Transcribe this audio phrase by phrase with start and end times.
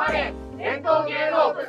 [0.00, 1.60] まれ伝統芸能部。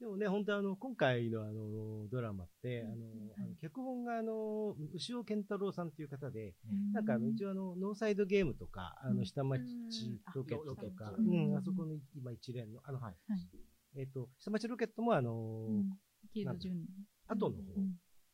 [0.00, 3.06] でもね、本当あの、今回のあの、ドラマって、あの、
[3.38, 6.54] あの脚本があの、牛尾健太郎さんっていう方で、
[6.92, 9.62] なんかあの、一応あの、ノーサイドゲームとか、あの、下町
[10.34, 13.14] ロケットとか、ううんん、あそこの今一連の、あの、はい。
[13.96, 15.68] えっと、下町ロケットもあの、
[17.28, 17.62] 後の方。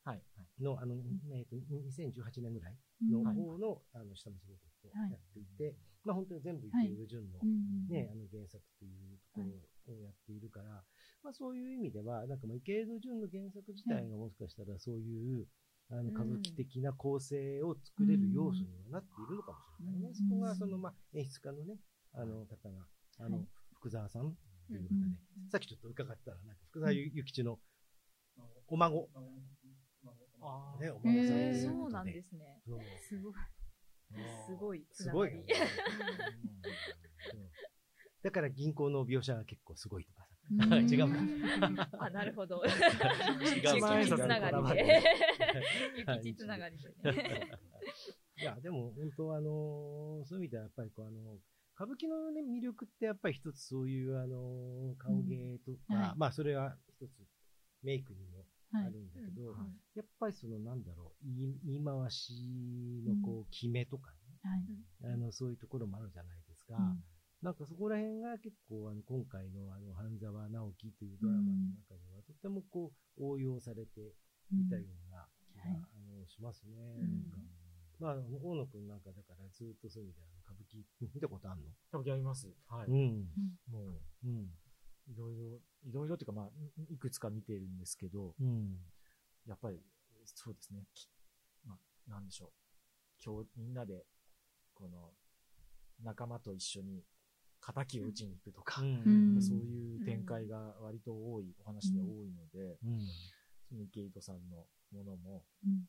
[0.05, 0.23] はい。
[0.63, 0.95] の、あの、
[1.35, 10.85] えっと、2018年ぐらいの方の、あの、下町ロケットをやっていて、まあ本当に全部池井戸潤のうんね、あの原作というところをやっているから、
[11.23, 15.47] まあそういう意味では、なんかまあ池井戸潤の原作自体がもしかしたらそういう、
[15.91, 20.15] あの歌舞伎的な構成を作れる要素にはなっているのかもしれないね。
[20.15, 21.77] そこがそのまあ演出家のね、
[22.15, 22.87] あの方が、
[23.21, 24.35] あの、福沢さん
[24.69, 27.59] という方で、さっきちょっと伺ったら、なんか福沢諭吉の
[28.69, 29.13] お孫、ね、お
[30.45, 31.13] 孫さんとへいうことで。
[31.13, 32.63] ーそうなんですね。
[33.09, 33.35] すごい。
[34.47, 35.31] すごいつすごい
[38.23, 40.35] だから銀行の描写が結構すごいとかさ。
[40.51, 41.09] うん違う
[41.79, 41.89] か。
[42.05, 42.63] あ、なるほど。
[42.65, 44.83] 違う諭吉つながりで。
[46.07, 47.51] はい諭吉つながりでね。
[48.41, 51.39] いや、でも本当あのーそういう意味ではやっぱりこうあの、
[51.77, 57.11] 歌舞伎のね、魅力ってやっぱり一つそういうあのー顔芸とか、うんはいまあそれは一つ
[57.83, 58.34] メイクにも
[58.75, 59.99] あるんだけど、はい。
[59.99, 64.19] やっぱりそのなんだろう、言い言い回しのこう、決めとかね、
[65.05, 66.77] あの、そういうところもあるじゃないですか。
[66.77, 67.05] うん。
[67.43, 74.01] なんかそこら辺が結構あの今回のあの半沢直樹というドラマの中ではとてもこう応用されて
[74.51, 76.73] いたような気が、あのしますね。
[77.03, 77.37] なんか
[78.01, 81.69] まあ、大野くんなんかだからずっとそういう意味であの歌舞伎見たことあんの？
[81.93, 82.49] 歌舞伎あります。
[82.67, 82.91] はい。
[82.91, 83.29] うん。
[83.71, 84.51] もう、うん。
[85.07, 86.47] いろいろ、いろいろというか、まあ、
[86.89, 88.77] いいくつか見てるんですけど、うん。
[89.47, 89.81] やっぱり、
[90.25, 90.85] そうですね。
[90.95, 91.09] き
[91.65, 92.51] まあ、なんでしょう。
[93.25, 94.05] 今日、みんなで、
[94.75, 95.13] この、
[96.03, 97.05] 仲間と一緒に、
[97.61, 103.01] 仇を打ちに行くとか、うんそういう展開が割と多い、お話で多いので、うん
[103.69, 105.87] その池井戸さんのものも、うん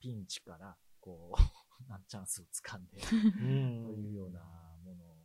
[0.00, 2.98] ピンチから、こう、 なんチャンスを掴んで、
[3.40, 4.40] うんというような
[4.84, 5.16] もの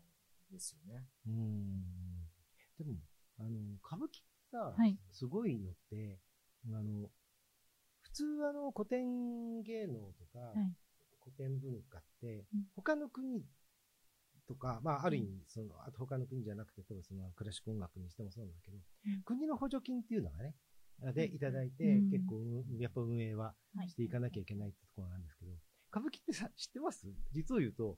[0.49, 1.09] ですよね。
[1.27, 2.29] うん。
[2.77, 2.95] でも、
[3.39, 3.49] あの、
[3.85, 4.21] 歌舞伎って
[4.51, 4.97] さ、はい。
[5.11, 6.19] すごいのって、
[6.67, 7.09] あの、
[8.01, 10.73] 普通あの、古典芸能とか、い。
[11.23, 13.45] 古典文化ってうん、他の国
[14.45, 18.77] とか、まあ、ある意味、その、あと他の国じゃなくて、例えばその、クラシック音楽にしてもそうなんだけど、
[19.23, 20.53] 国の補助金っていうのがね、
[21.13, 22.09] で、いただいて、うん。
[22.09, 23.89] 結構、うんやっぱ運営ははい。
[23.89, 25.51] していかなきゃいけないってところなんですけど、
[25.91, 27.07] 歌舞伎ってさ、知ってます？
[27.31, 27.97] 実を言うと、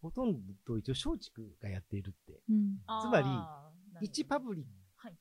[0.00, 0.34] ほとん
[0.66, 2.40] ど一応松竹がやっているって。
[2.48, 2.76] うん。
[3.00, 3.26] つまり
[4.00, 4.64] 一パブリッ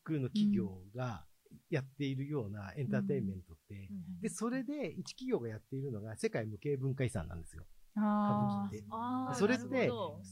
[0.03, 1.25] クの企業が
[1.69, 3.89] やっているようなエンターテインメントって、
[4.21, 7.63] で、それで一企業がやっているのが世界無形文化遺産なんですよ。
[7.95, 9.39] 歌舞あ伎って。
[9.39, 9.91] それって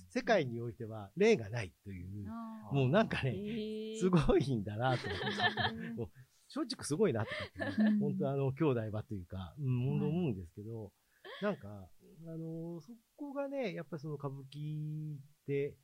[0.09, 2.28] 世界においては例がないという、
[2.72, 3.35] もうなんかね、
[4.00, 5.94] すごいんだなと思って。
[5.94, 6.09] もう
[6.53, 7.35] 松竹すごいなとか
[7.69, 8.00] ってね、うん。
[8.00, 10.91] 本当あの、兄弟はというか、うん、思うんですけど、
[11.41, 11.88] なんか、
[12.28, 15.75] あの、そこがね、やっぱりその歌舞伎って、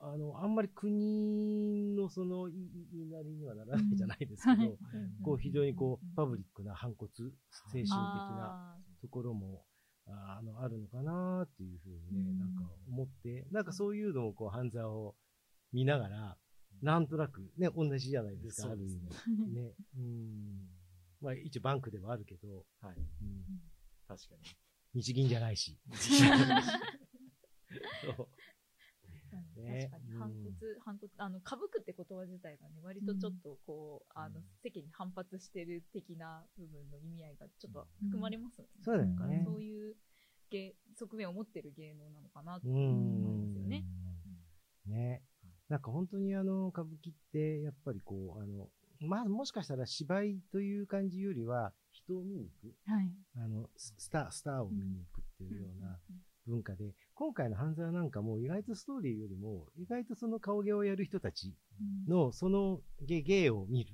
[0.00, 4.78] あの、あんまり国のその言いなりにはならないじゃないですけど、はい
[5.22, 7.24] こう非常にこう、パブリックな反骨精
[7.72, 9.64] 神的なあところも、
[10.06, 15.14] ああの、あるのかなっていうふうにね、うんなんか思って、なんかそういうのをこう、半沢を
[15.72, 16.36] 見ながら、
[16.82, 19.00] なんとなくね、同じじゃないですか、ある意味。
[19.54, 19.74] ね。
[19.96, 20.68] うん。
[21.20, 22.96] まあ一応バンクではあるけど、はい。
[22.98, 23.62] うん、
[24.06, 24.42] 確かに。
[25.00, 25.78] 日銀じゃないし。
[28.04, 28.53] そうー
[29.56, 38.72] ね確かに反骨、反骨、あの、歌舞伎って言葉自体がね、割とちょっとこう、あの、世間に反発してる的な部分の意味合いがちょっと含まれますもんね。
[38.84, 39.96] そうだよねそういう
[40.50, 43.68] 芸、側面を持ってる芸能なのかなとう思いますよん。
[43.68, 43.84] ね。
[44.86, 45.22] ね。
[45.68, 48.68] なんか本当にあの、歌舞伎って、やっぱりこう、あの、
[49.00, 52.74] まあもしかしたら芝居という感じよりは、人を見に行く。
[52.86, 53.10] はい。
[53.36, 55.98] あの、ススター、スターを見に行くっていうような
[56.46, 61.54] 文化で、今回の半沢なんかも意外とストーリーよりも、意外とその顔芸をやる人たち
[62.08, 63.92] の、その芸、芸を見る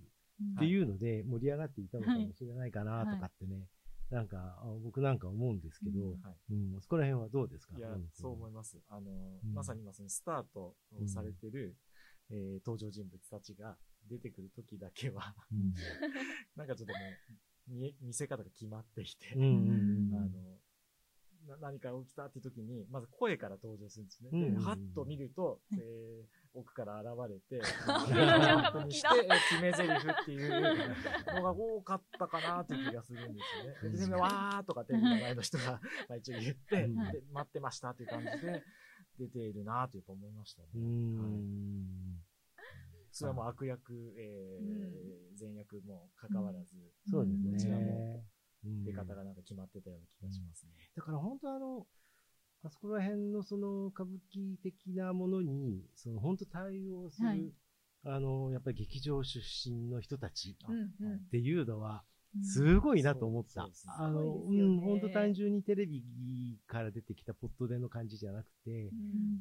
[0.57, 3.67] っていうので盛り上がっていたのかもしれないかなとかってね、
[4.11, 6.53] なんか、あ僕なんか思うんですけど、はい。
[6.53, 7.77] うん、そこら辺はどうですか？
[7.79, 8.79] いやそう思います。
[8.89, 9.11] あの、
[9.45, 9.55] うん。
[9.55, 10.75] まさに今そのスタートを
[11.07, 11.77] されてる、
[12.31, 13.77] えー登場人物たちが
[14.09, 15.75] 出てくる時だけは、うん。
[16.57, 20.60] なんかちょっともう、見せ方が決まっていて、うんうんうんあの、な
[21.61, 24.31] 何か起きたって時に、まず声から登場するんですね。
[24.33, 27.79] うんうんうんで、はっと見ると、えー奥から現れて、して、
[28.13, 33.91] えー決め台詞っていうのが多かったかなっていう気がするんですよね。
[33.93, 38.65] で、全然わーとかテレビの前の人が、 まあ一応言って、うんで待ってましたっていう感じで、
[39.19, 40.69] 出ているなとやっぱ思いましたね。
[40.75, 42.21] うーん。
[43.13, 46.75] それはもう悪役、えー善役も関わらず、
[47.09, 47.53] そうですね。
[47.53, 50.91] どちらもうん出方がなんか決まってたような気がしますね。
[50.97, 51.87] だから本当あの、
[52.63, 57.53] あそこら辺のその歌舞伎的なものに、その本当対応する、はい
[58.05, 62.11] あの、やっぱり劇場出身の人たちっていうのは、うん
[62.45, 63.69] すごいなと思った。
[63.99, 66.05] あの、うん、本当単純にテレビ
[66.69, 68.93] から出てきたポットでの感じじゃなくて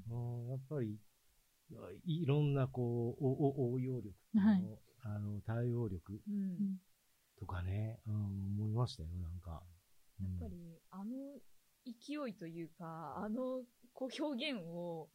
[0.10, 0.42] う、ん。
[0.42, 0.98] うんやっぱり、
[2.06, 4.64] いろんなこう、おお応用力の、はい。
[5.04, 6.80] あの、対応力うん
[7.40, 8.16] とかね、うん、
[8.60, 9.64] 思いましたよ、なんか。
[10.20, 11.40] やっぱり、あの
[11.86, 13.64] 勢いというか、あの
[13.94, 15.10] こう表現を、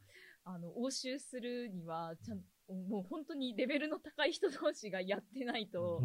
[0.44, 2.41] あの、応酬するには、ちゃん
[2.88, 6.03] もう本当にレベルの高い人同士がやってないと、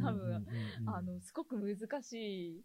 [0.00, 0.46] 多分
[0.86, 2.12] あの、すごく難し
[2.58, 2.64] い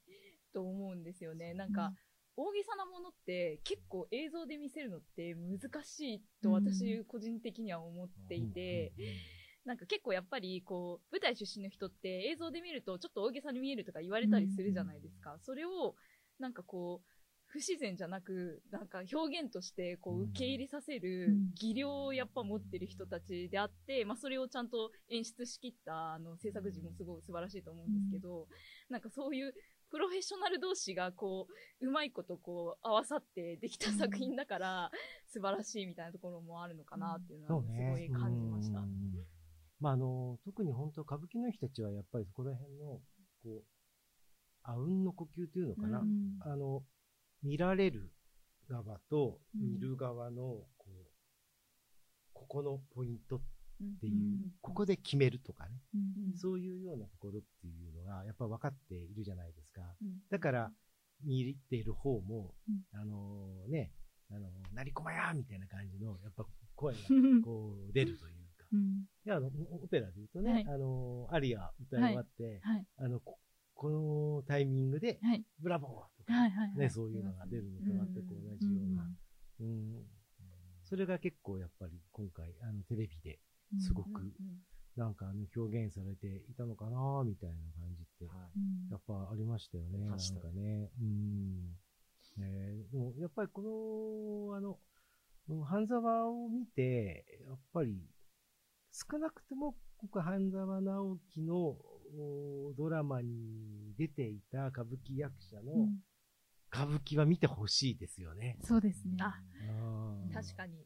[0.54, 1.54] と思うんですよね。
[1.54, 1.94] なんか、
[2.36, 8.94] 大げさなものって結構映像で見せるのって難しいと私個人的には思っていて、
[9.66, 15.38] なんか結構やっぱりこう舞台出身の人って映像で見るとちょっと大げさに見えるとか言われたりするじゃないですか。
[15.42, 15.96] それを
[16.40, 17.14] なんかこう
[17.48, 28.48] 不自然じゃなくなんか表現としてこう受け入れさせるうん技量をやっぱ持ってる人たちであって、まあそれをちゃんと演出しきったあの制作陣もすごい素晴らしいと思うんですけど、
[28.90, 29.54] なんかそういう
[29.92, 31.48] プロフェッショナル同士がこ
[31.80, 34.92] ううまいことこう合わさってできた作品だから
[35.28, 37.68] 素晴らしいみたいなところもあるのかなっていうのはす。
[37.70, 38.80] ごい感じました。
[38.80, 39.14] うん
[39.84, 43.02] まあ、あの、特に本当歌舞伎の人たちはやっぱりそこら辺の、こ
[43.46, 43.64] う、
[44.64, 46.00] あうんの呼吸というのかな。
[46.00, 46.84] うんあの、
[47.44, 48.10] 見られる
[48.70, 49.74] 側とうん。
[49.74, 50.42] 見る側の、
[50.78, 50.90] こう、
[52.32, 53.42] ここのポイントっ
[54.00, 59.82] ていう、うんここで決めるとかね、うんそういうようなところっていうのが、やっぱ分かっているじゃないですか。
[60.02, 60.22] うん。
[60.30, 60.72] だから、
[61.26, 63.02] 見ている方も、うん。
[63.02, 63.92] あのね、
[64.32, 66.46] あの、なりこまやみたいな感じの、やっぱ
[66.76, 67.42] 声がうん。
[67.42, 68.66] こう出るというか。
[69.26, 69.48] うんいや、あの、
[69.82, 70.66] オペラで言うとね、はい。
[70.68, 72.86] あの、アリア歌い終わって、はい。
[72.98, 73.40] あの、こ
[73.74, 75.44] このタイミングで、はい。
[75.60, 76.78] ブラボーとか、はいはいはい。
[76.78, 79.10] ね、そういうのが出るのと全く同じような、
[79.62, 80.04] うん、
[80.84, 83.40] それが結構やっぱり今回、あの、テレビで
[83.80, 84.10] すごく、
[84.96, 88.60] なんかあの、表現されていたのかなみたいな感じって、はい。
[88.60, 90.54] うんやっぱありましたよね、なん確かに。
[90.56, 90.90] かね。
[91.02, 91.78] うん。
[92.40, 92.86] え。
[92.90, 93.62] ーでも、やっぱりこ
[94.52, 94.78] の、あの、
[95.64, 97.98] 半沢を見て、やっぱり、
[98.94, 101.76] 少なくても、僕、半沢直樹の
[102.16, 106.00] おドラマに出ていた歌舞伎役者のうん
[106.74, 108.58] 歌舞伎は見てほしいですよね。
[108.64, 109.16] そうですね。
[109.22, 110.84] あうん 確かに。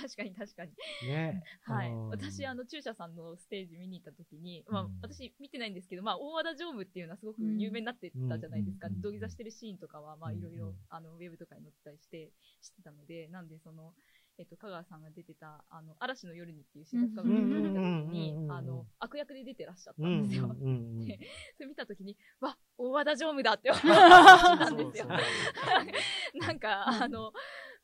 [0.00, 0.72] 確かに確かに。
[1.08, 1.42] ね。
[1.66, 2.08] はいうん。
[2.10, 8.86] 私、あの、中車さんのステージ見に行った時に、まあうん、私見てないんですけど、まあ、大和田常務っていうのはすごく有名になってたじゃないですか。
[8.86, 13.92] うん土下座してるシーンとかは、まあ、うんいろいろ、あの、ウェブとかに載ってたりして、知ってたので、なんで、その、
[14.38, 20.48] えっと、香川さんが出てた、あの、嵐の夜にっていう新作歌舞伎を見た時にあの、悪役で出てらっしゃったうんんですよ。
[21.06, 21.18] で
[21.56, 25.06] それ見た時に、わ、大和田常務だって思ったんですよ。
[26.40, 27.32] なんか、あの、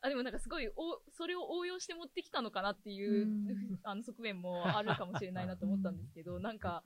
[0.01, 3.79] あ、でもなんかすごい、お、それを応用して持ってきたのかなっていう、うん。
[3.83, 6.83] あの、側面もあるかもしれないなと思ったんですけど、なんか、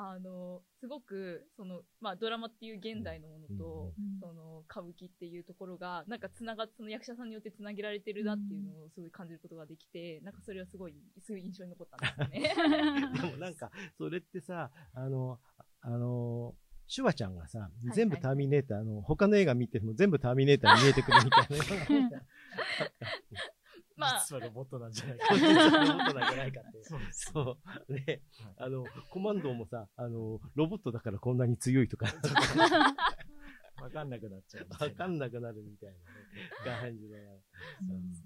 [0.00, 10.94] あの、すごく、その、まあ、ドラマっていう現代のものと、うんその、歌舞伎っていうところが、なんかつなが、その役者さんによってつなげられてるなっていうのをすごい感じることができて、なんかそれはすごい、
[11.26, 13.10] すごい印象に残ったんですよね。
[13.20, 15.40] でもなんか、それってさ、あの、
[15.80, 16.54] あの、
[16.86, 22.22] シュワちゃんがさ、い全部ターミネーターの、他の映画見ても全部ターミネーターに見えてくるみたいな。
[23.98, 25.34] まあ、実はロボットなんじゃないか。
[25.36, 26.84] 実はロボットなんじゃないかって。
[26.84, 27.00] そう。
[27.12, 27.92] そう。
[27.92, 28.22] ね、
[28.56, 32.06] あの、コマンドもさ、あの、ロボットだからこんなに強いとか、
[33.82, 34.66] わかんなくなっちゃう。
[34.70, 36.00] わかんなくなるみたいなね、
[36.64, 37.16] 感じの。
[37.88, 38.24] そうです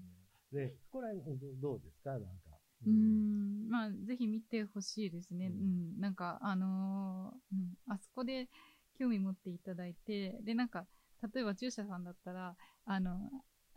[0.51, 0.65] ね。
[0.67, 2.11] ね、ここら辺どどうですか？
[2.11, 2.59] なんか。
[2.85, 5.47] うーん、まあ、ぜひ見てほしいですね。
[5.47, 8.49] ううんん、なんか、あのーうん、あそこで
[8.95, 10.85] 興味持っていただいて、で、なんか、
[11.33, 13.31] 例えば、中車さんだったら、あの、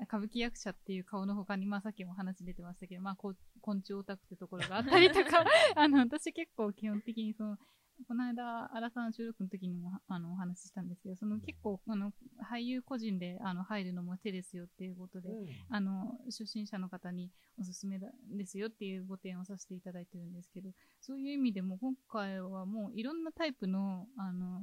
[0.05, 7.59] 歌舞伎役者っていう顔の他に、まあさっきも話出てましたけど、まあこう昆虫オタクってところがあったりとか、 あの、私結構基本的にその、
[8.07, 12.12] この間、荒さん収録の時にもあのお話ししたんですけど、その結構、あの、
[12.50, 15.31] 俳優個人であの入るのも手ですよっていうことで、
[15.71, 24.61] あの、初心者の方におすすめだですよっていうご提案をさせていただいてるんですけど、そういう意味でも今回はもういろんなタイプの、あの、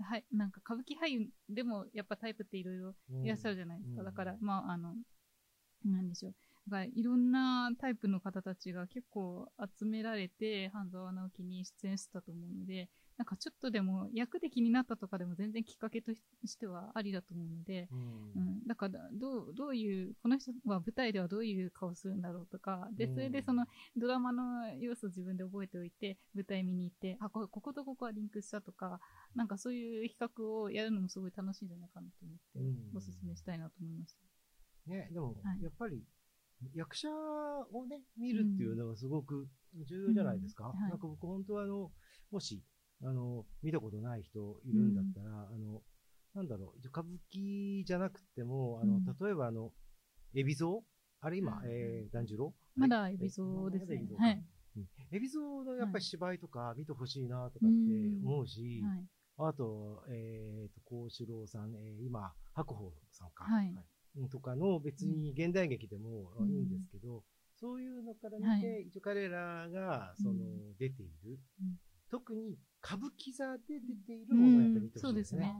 [0.00, 4.00] はい、なんか歌舞伎俳優でもやっぱタイプっていろいろいらっしゃるじゃないですか。
[4.00, 4.94] うんだから、まあ、あの、
[5.84, 6.34] なんでしょう。
[6.66, 9.48] だからいろんなタイプの方たちが結構
[9.78, 16.12] 集められて、半沢直樹に出演してたと思うので、なんかちょっとでも役で気になったとかでも全然きっかけと
[16.44, 17.98] してはありだと思うので、うん。
[18.34, 23.66] うん、だからどうどういうこの人は舞台ではどういう顔するんだろうとかでそれでその
[23.96, 28.98] ドラマの要素を自分で覚えておいて舞台見に行ってあここことここはリンクしたとか
[29.34, 32.96] なんかそういう比較をやるのもすごい楽しいんじゃないかなと思って、うん。
[32.96, 34.90] おすすめしたいなと思いました。
[34.90, 35.62] ね、でもは、い。
[35.62, 36.02] やっぱり、
[36.74, 39.48] 役者をね、見るっていうのがすごく
[39.86, 40.66] 重要じゃないですか。
[40.66, 40.70] うん。
[40.80, 40.90] はい。
[40.90, 41.90] なんか僕本当はあの、
[42.30, 42.62] もし、
[43.04, 45.82] あの、見たことない人いるんだったら、あの、
[46.34, 49.04] なんだろう、歌舞伎じゃなくても、あの、うん。
[49.04, 49.72] 例えばあの、
[50.34, 50.86] 海老蔵？
[51.20, 51.70] あれ今、うん。
[51.70, 52.54] えー、團十郎？
[52.76, 54.08] まだ海老蔵ですね。
[54.18, 54.44] はい。
[54.76, 54.88] うん。
[55.12, 58.26] 海老蔵のやっぱり芝居とか見てほしいなとかってうん。
[58.26, 59.04] 思うし、はい。
[59.36, 63.44] あと、えーと、幸四郎さん、えー今、白鵬さんか。
[63.44, 63.74] はい。
[64.16, 66.50] うんとかの別に現代劇でもうん。
[66.50, 67.22] いいんですけど、
[67.60, 68.82] そういうのから見て、はい。
[68.88, 71.78] 一応彼らが、その、うん出ている、うん。
[72.10, 75.54] 特に歌舞伎座で出ているものをやっぱり見てほしいですね。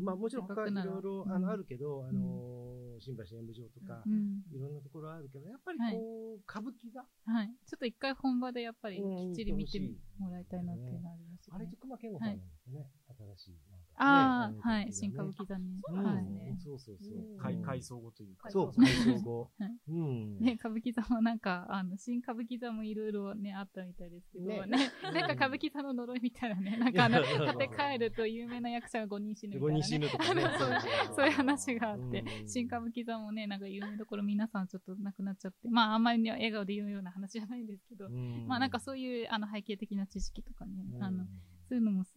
[0.00, 1.32] まあもちろん他いろいろ、うん。
[1.32, 4.40] あの、あるけど、あのー新橋演舞場とか、うん。
[4.50, 5.92] いろんなところあるけど、やっぱりはい。
[5.92, 9.78] こう、歌舞伎座、はい、ちょっと一回本場でやっぱりうんきっちり見て
[10.18, 11.58] もらいたいなっていうのはありますよね。
[11.58, 11.66] あれ、。
[11.66, 12.88] 徳間健吾さんなんですよね。
[13.36, 13.58] 新しい。
[13.98, 15.64] ああ、のはい、歌新歌舞伎座ね。
[15.86, 17.18] はいそうそうそうそう。
[17.18, 18.50] うん改改装後というか。
[18.50, 19.76] そう、改改装後 はい。
[19.88, 20.38] うん。
[20.38, 29.82] ね、歌舞伎座もなんか、あの、新歌舞伎座もいろいろね、あったみたいですけど、ね、ねなんか歌舞伎座の呪いみたいなね、 なんかあの、立て帰ると有名な役者が5人死ぬみたいな、5ね。
[29.82, 30.42] 人死ぬとかね。
[30.58, 41.26] そうそういう話があって、うん新歌舞伎座もね、なんか有名どころ皆さんちょっと亡くなっちゃって、まああんまり笑顔で言うような話じゃないんですけど、うんまあなんかそういうあの背景的な知識とかね、うんあの、
[41.68, 42.10] そういうのも調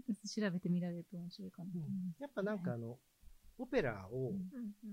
[0.51, 1.71] べてみられると面白いかな。
[1.71, 2.21] と思います。
[2.21, 2.97] やっぱなんかあの、
[3.57, 4.33] オペラを、う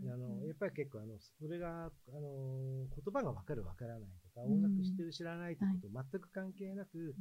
[0.06, 4.52] んあの、やっぱり結構あの、それが、あの、言葉がわかるわからないとか、うん。
[4.54, 7.14] 音楽知ってる知らないってこと全く関係なく、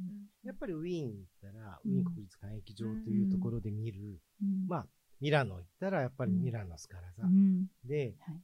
[0.44, 1.94] やっぱりウィーン行ったら、ウうん。
[1.94, 4.66] ィーン国立歌劇場というところで見る、うん。
[4.66, 4.86] まあ、
[5.20, 7.66] ミラノ行ったらやっぱりミラノスカラ座うん。
[7.84, 8.40] ではい。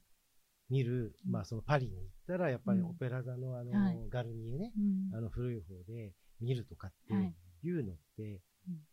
[0.69, 1.31] 見る、うん。
[1.31, 2.85] まあそのパリに行ったらやっぱりうん。
[2.89, 4.09] オペラ座のあの、はい。
[4.09, 4.81] ガルニエね、う
[5.15, 5.17] ん。
[5.17, 7.35] あの古い方で見るとかってはい。
[7.63, 8.39] いうのって、うん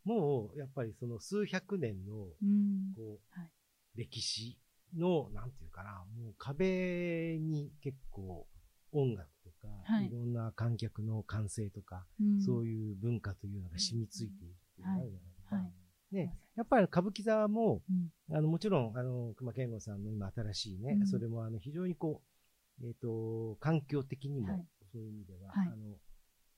[0.05, 2.95] もうやっぱりその数百年のうん。
[2.97, 3.51] こう、はい。
[3.97, 4.59] 歴史
[4.97, 8.47] の、なんていうかな、もう壁に結構
[8.93, 10.07] 音楽とか、はい。
[10.07, 12.41] い、ろんな観客の歓声とか、うん。
[12.41, 15.57] そういう文化というのが染みついているっていうのがあるじゃないですか。
[16.57, 18.37] やっぱり歌舞伎座も、うん。
[18.37, 21.07] あの、もちろん、あの、熊健吾さんの今新しいね、うん。
[21.07, 22.23] それもあの、非常にこ
[22.83, 24.67] う、えっ、と、環境的にも、はい。
[24.93, 25.69] そういう意味では、はい。
[25.69, 25.97] あの、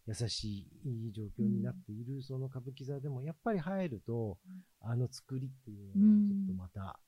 [0.07, 4.39] 優しい状況になっている、その歌舞伎座でも、やっぱり入ると、
[4.81, 6.99] あの作りっていうのは、ちょっとまた、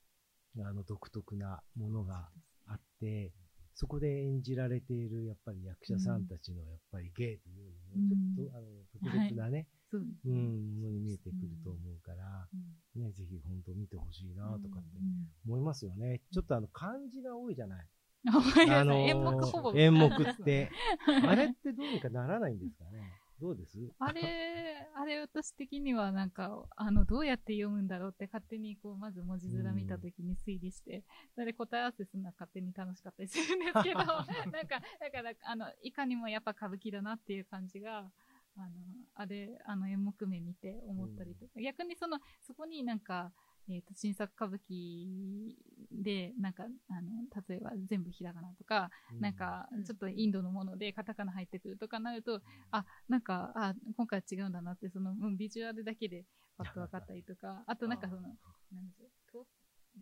[0.60, 2.28] あの、独特なものが
[2.66, 3.32] あって、
[3.74, 12.48] そこで演じられている、やっぱり役者さんたちの、やっぱり芸というのも、ちょっと、あの、特別なね、そうん、ものに見えてくると思うから、
[12.94, 13.02] うん。
[13.02, 15.28] ね、ぜひ本当見てほしいなとかってうん。
[15.46, 16.22] 思いますよね。
[16.32, 17.86] ちょっとあの、漢字が多いじゃない。
[18.26, 19.73] あのー演目ほぼ。
[19.75, 20.71] 演目って。
[21.26, 23.12] あれってどうにかならないんですかね？
[23.40, 23.78] どうです？
[23.99, 31.02] あれ、あれ私的にはなんか、あの、どうやって読むんだろうって勝手にこう、まず文字面見たときに推理して、
[31.35, 38.11] それで答え合わせするのは勝手に楽しかったりするんですけど、 なんか、だから、あの、いかにもやっぱ歌舞伎だなっていう感じが、
[38.57, 38.71] あの、
[39.14, 43.33] あれ、あの演目名見て思ったりとか、逆にその、そこになんか、
[43.68, 45.54] えっ、と、新作歌舞伎
[45.90, 47.11] で、なんか、あの、
[47.49, 48.90] 例えば全部ひらがなとか、
[49.21, 52.40] なんか、ちょっとインドのものでカタカナ入ってくるとかなると、
[52.71, 56.25] あ、なんか、あ、今回は違うんだなって、その、うんビジュアルだけで
[56.59, 59.47] パッと分かったりとか、あとなんかその、なんでしょう、と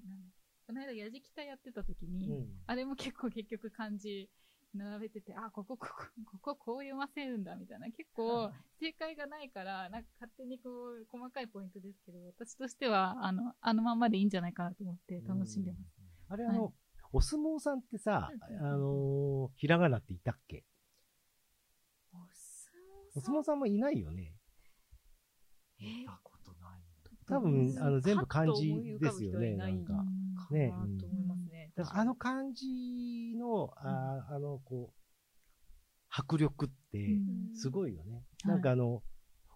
[0.06, 0.18] なん
[0.66, 2.46] この間、やじきたやってた時に、うん。
[2.66, 4.30] あれも結構結局漢字
[4.74, 8.50] 並べてて、あ、ここ、ここ、 こここう読ませるんだみたいな、結構
[8.80, 16.00] 正解がないから、なんか勝手にこう、細かいポイントですけど、私としては、あの、あのまんまでいいんじゃないかなと思って楽しんでます。
[16.28, 16.74] あれあの、
[17.12, 20.64] お相撲さんってさ、うんあのーひらがなっていたっけ？
[23.14, 23.58] お相撲さん？
[23.58, 24.34] もいないよね。
[25.78, 26.82] 見たことない。
[27.26, 29.92] 多分、あの、全部漢字ですよね、なんか。
[29.94, 31.51] うんねかなと思いますね。
[31.76, 35.02] だからあの漢字の、ああの、こう、
[36.10, 37.18] 迫力って、
[37.54, 38.24] すごいよね。
[38.44, 38.54] はい。
[38.54, 39.02] なんかあの、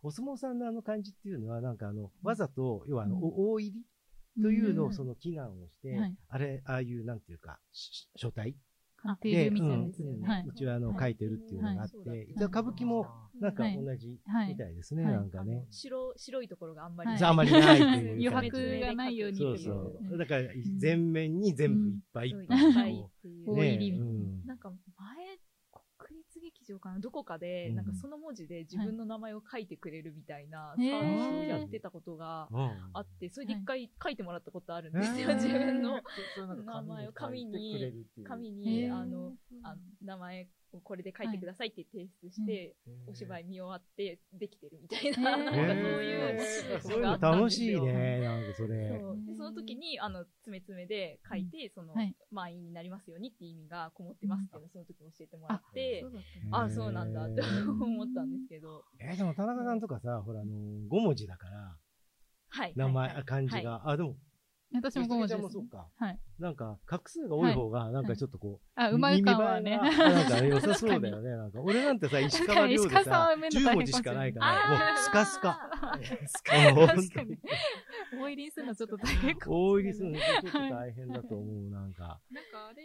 [0.02, 4.88] お相撲さんのあの漢字っていうのは、なんかあの、わざと、要はあの、大入りというのうん。
[4.90, 6.16] をその祈願をして、はい。
[6.28, 8.56] あれ、ああいう、なんていうか、し書体
[9.02, 10.44] 鑑定みたいなやつで、うんはい。
[10.54, 10.98] 一応あの、はい。
[11.00, 12.24] 書いてるっていうのがあっはい。
[12.26, 13.06] て、一応歌舞伎も、
[13.40, 13.84] なんかはい。
[13.84, 14.48] 同じはい。
[14.48, 15.12] みたいですね、はい。
[15.12, 15.66] なんかね。
[15.70, 17.22] 白、白いところがあんまりはい。
[17.22, 18.30] あんまりないという。
[18.30, 19.54] 余白がないようにそう。
[19.54, 19.68] っていう。
[19.68, 20.18] そう。
[20.18, 20.42] だから、
[20.78, 22.58] 全面に全部いっぱいいっぱい。
[24.46, 25.25] なんか前、
[26.80, 27.76] かな、どこかで、うん。
[27.76, 31.00] なんかその文字で自分の名前を書いてくれるみたいなサへー。
[31.00, 32.70] ービスをやってたことがうん。
[32.92, 36.00] あって、それで一回書いてもらったことあるんですよ、自分の
[36.64, 39.32] 名前を紙に紙へに、ーあの、
[39.62, 40.46] あ名前を
[40.82, 47.50] これで書いてくださいって提出して、お芝居見終わってできてるみたいな、なんかそういうそういうののがあったん楽。
[47.50, 48.98] しいね、なんかそれ。
[48.98, 49.16] そう。
[49.26, 52.14] でその時に、あの、詰め詰めで書いて、その、はい。
[52.30, 61.76] 満員になりますようにっていう意味がこもってますっていうのをその時に教えてもらってそう、だったあねそうなんだって思ったんですけど、えーでも田中さんとかさ、ほら、あの、5文字だから、
[62.48, 62.72] はい。
[62.76, 63.88] 名前、はい漢字が。
[63.88, 64.16] あ、でも、
[64.74, 65.68] 私も5文字ですちゃんもそう。
[65.68, 65.86] か。
[65.96, 66.18] はい。
[66.38, 69.78] なんか、画数が多い方が、なんかちょっとこう、あ、うまい感はね。
[69.78, 71.30] なんか良さそうだよね。
[71.30, 75.58] なんか、俺なんてさ、石川遼でさんさは、目の大変10文字しかないから、もうスカスカ。
[76.26, 77.38] スもう本当確かに。
[78.12, 82.20] 大入りするのちょっと大変かも大入りしれないするのちょっと大変だと思う、なんか。
[82.30, 82.82] なんかあれ、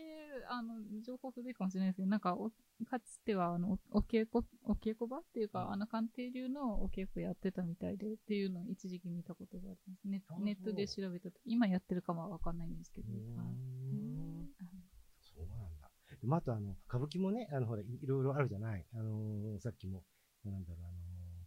[0.49, 2.49] あの、情報古いかもしれないですけど、なんかお、
[2.85, 10.07] かつては、あの、おお稽古、お稽古場っていうか、あの、鑑定流のお稽古やってたみたいで、っていうのを一時期見たことがあります。
[10.07, 13.07] ネあそうネットで調べたと今やってるかもわかんないんですけど。
[13.11, 13.13] そ
[15.43, 15.91] うなんだ。
[16.21, 18.85] でもあと、あの、歌舞伎もね、あの、ほら、いいろいろあるじゃない。
[18.93, 20.03] あのー、さっきも、
[20.45, 21.00] なんだろう、あのー、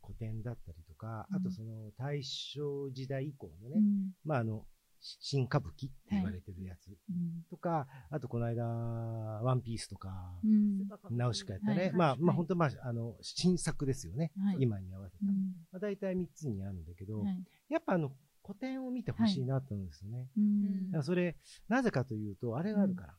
[0.05, 4.13] 古典だったりとか、あとその、大正時代以降のね、うん。
[4.25, 4.67] まあ、あの、
[5.01, 7.43] し新歌舞伎って言われてるやつうん。
[7.51, 10.11] とか、あとこの間、ワンピースとか、
[10.43, 10.89] うん。
[11.11, 11.77] ナウシカやったね。
[11.77, 12.21] はいまあ、はい。
[12.21, 14.33] まあ、本当まあ、あの、新作ですよね。
[14.39, 14.57] はい。
[14.61, 15.27] 今に合わせた。
[15.27, 15.35] うん。
[15.73, 17.45] まあ、大体3つにあるんだけど、はい。
[17.69, 18.13] やっぱあの、
[18.45, 20.29] 古典を見てほしいなと思うんですよね。
[20.37, 20.87] うん。
[20.87, 21.37] だからそれ、
[21.69, 23.15] なぜかというと、あれがあるから。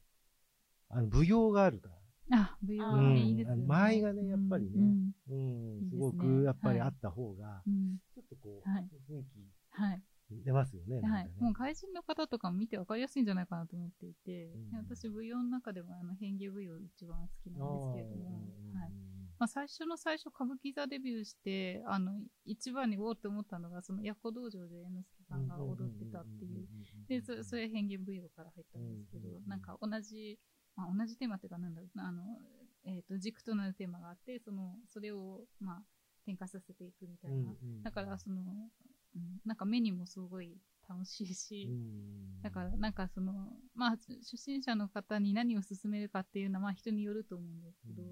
[0.90, 1.96] あの、舞踊があるから。
[2.32, 3.64] あ、舞踊あね、うんいいですよね。
[3.64, 9.24] あの間合いがねやっぱりねうんうん、いいですごくやっぱりはいあった方が、うんちょっとこう、はい雰囲
[9.72, 10.02] はい。
[10.28, 11.02] 気出ますよね。
[11.08, 11.30] はい。
[11.40, 18.30] もう外人の方とかも見て分かりやすいんじゃないかなと思っていて、うんで私、舞踊の中でもあの変化舞踊一番好きなんですけれども、
[18.74, 18.92] はい。
[19.38, 22.14] まあ、最初の最初、歌舞伎座デビューして、あの、
[22.46, 26.68] 一番におおって思ったのが、その、奴道場で猿之助さんが踊ってたっていう。
[27.10, 30.40] で、そそれ変幻舞踊から入ったんですけどなんか同じ、
[30.76, 32.24] まあ、同じテーマっていうか、なんだろうな、あの、
[32.86, 35.82] えっ、と、軸となるテーマがあって、その、それを、まあ、
[36.26, 37.54] 展開させていくみたいな。
[37.84, 38.42] だから、その、
[39.16, 40.58] うん、なんか目にもすごい
[40.90, 41.70] 楽しいし、
[42.44, 43.34] だから、なんかその、
[43.74, 48.04] まあ、初心者の方に何を勧めるかっていうのは、まあ、人によると思うんですけど、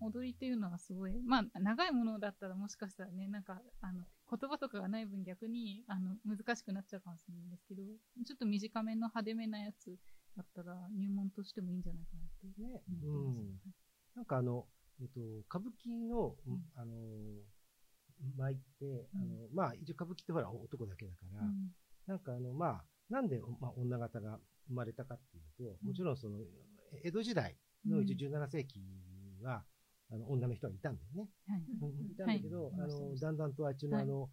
[0.00, 7.82] 踊りっていうのはすごい、まあ、長いものだったらもしかしたらね、なんか、あの、言葉とかがない分逆に、あの、難しくなっちゃうかもしれないんですけど、
[8.26, 9.96] ちょっと短めの派手めなやつ
[10.40, 12.62] だったら入門としてもいいんじゃないかなって。
[12.62, 13.60] ね、思ってますうん。
[14.16, 14.64] なんかあの、
[15.00, 16.64] えっと、歌舞伎の、うん。
[16.76, 16.96] あの、
[18.36, 21.68] 舞って、あの、まあ、一応歌舞伎ってほら男だけだから、うん。
[22.06, 26.38] なんかあの、まあ、なんで、まあ、女方が生まれたかっていうと、もちろんその、
[27.04, 28.80] 江戸時代の一応17世紀
[29.42, 29.64] は、
[30.10, 31.28] あの、女の人がいたんだよね。
[31.46, 31.60] はい。
[32.12, 34.04] いたんだけど、あの、だんだんとあっちのはい。
[34.04, 34.30] あの、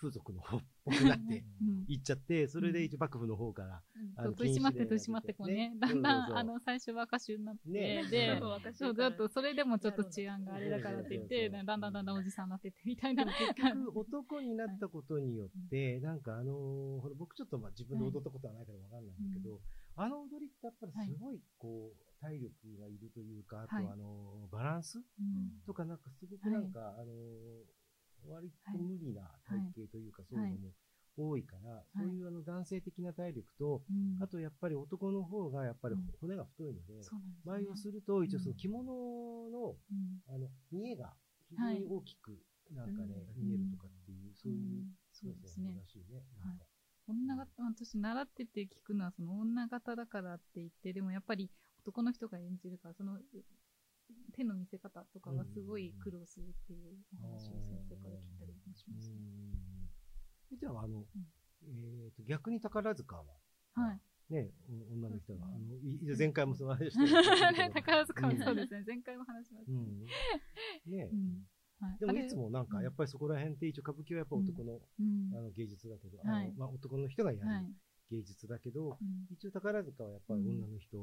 [0.00, 1.84] 風俗の方っぽくなってうん。
[1.88, 3.82] いっちゃって、それで一応幕府の方から、
[4.16, 5.70] あのそう取り締まって取り締まってこうね。
[5.70, 8.04] ね、だんだん、あの、最初は歌手になって、ね。
[8.10, 8.40] で、
[8.74, 13.24] そうだと、それでもちょっと治安があれだからって言って、だんだんだんだんおじさんになってってみたいな。
[13.24, 19.60] 結局男になったことによって、なんかあの僕ちょっとまあ自分で踊ったことはないからわかんないんだけど、
[19.96, 25.62] あの踊りってやっぱりすごいこう、体力がいるというか、あとはいあのーバランスうん。
[25.66, 27.77] とかなんかすごくなんか、あのー
[28.26, 30.72] 割と無理な体型というか、そういうのも
[31.16, 34.22] 多いから、そういうあの男性的な体力と、うん。
[34.22, 36.10] あとやっぱり男の方がやっぱりうん。
[36.20, 37.52] 骨が太いので、そうなんですね。
[37.52, 38.56] 舞をすると一応そのうん。
[38.56, 38.84] 着物
[39.50, 40.22] の、うん。
[40.34, 41.12] あの、見えが
[41.48, 42.38] 非常に大きく、
[42.70, 45.82] なんかね、うん見えるとかっていう、そういううん、そうですね。
[46.38, 46.66] なんか。
[47.08, 51.50] 女型、私習ってて聞くのは、その女型だからって言って、でもやっぱり
[51.80, 53.18] 男の人が演じるから、その
[54.32, 59.10] 手の見せ方とかがすごい苦労するっていうお話を先生から聞いたりもします。
[59.10, 60.58] ん。
[60.58, 61.04] じゃあ、あの、
[61.64, 63.24] えっと、逆に宝塚は、
[63.74, 64.00] はい。
[64.32, 64.50] ね、
[64.92, 68.84] 女の人が、ねあの、い前回もその話してたけど宝塚もそうですね。
[68.86, 69.72] 前回も話しました。
[69.72, 70.04] うん。
[70.86, 71.46] ねうん。
[71.80, 72.66] はいでもいつもなん。
[72.66, 74.80] か、やっぱりそこら辺って一応歌舞伎はやっぱ男の、
[75.38, 77.72] あの芸術だけど、はいあのまあ男の人がやるはい。
[78.10, 79.26] 芸術だけど、うん。
[79.30, 80.98] 一応宝塚はやっぱり女の人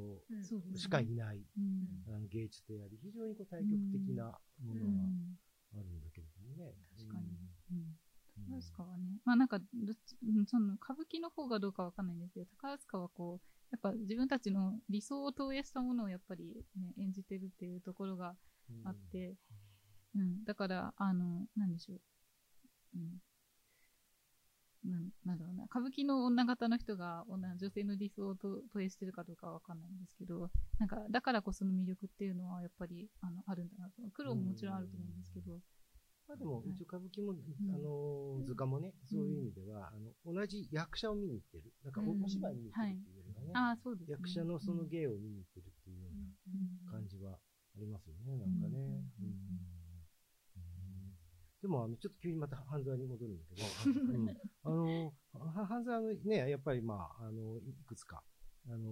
[0.75, 2.13] しかいない、うん。
[2.13, 4.25] あの芸術であり、非常にこう対極的な
[4.63, 5.37] ものがうん。
[5.75, 6.73] あるんだけれどもね。
[6.97, 7.27] 確かに。
[7.71, 7.77] うん。
[7.77, 7.95] うん。
[8.45, 18.35] 宝塚はね、まあなんかどっち、うんその歌舞伎の方がどうかわかんないんですけど、宝塚はこう、やっぱ自分たちの理想を投影したものをやっぱり、ね、演じてるっていうところが
[18.83, 19.35] あって、
[20.15, 22.01] うん、だから、あの、なんでしょう。
[22.95, 23.21] うん。
[24.85, 34.01] なんなんだろうな、歌舞伎の女型の人が女女性の理想をと投影してるかどうかはわかんないんですけど、なんか、だからこその魅力っていうのはやっぱり、あの、あるんだなと。
[34.13, 35.59] 苦労ももちろんあると思うんですけど、
[36.27, 36.69] まあでも、はい。
[36.69, 37.37] 一応歌舞伎も、ん。
[37.73, 41.73] あの、図鑑もね、そういう意味では、あの、同じ役者を見に行ってる。
[41.83, 44.13] なんか、うんお芝居見に行ってるっていうよりはね、ああ、そうですね。
[44.13, 46.85] 役者のそのうん芸を見に行ってるっていうよううん。
[46.85, 48.77] な感じはありますよね、なんかね。
[48.77, 49.25] うん。
[49.25, 49.74] うん
[51.65, 53.67] でも、あの、ちょっと急にまた半沢に戻るんだけど、
[54.13, 54.29] うん。
[54.63, 58.23] あの、は半沢のね、やっぱりまあ、あの、いくつか、
[58.67, 58.91] あの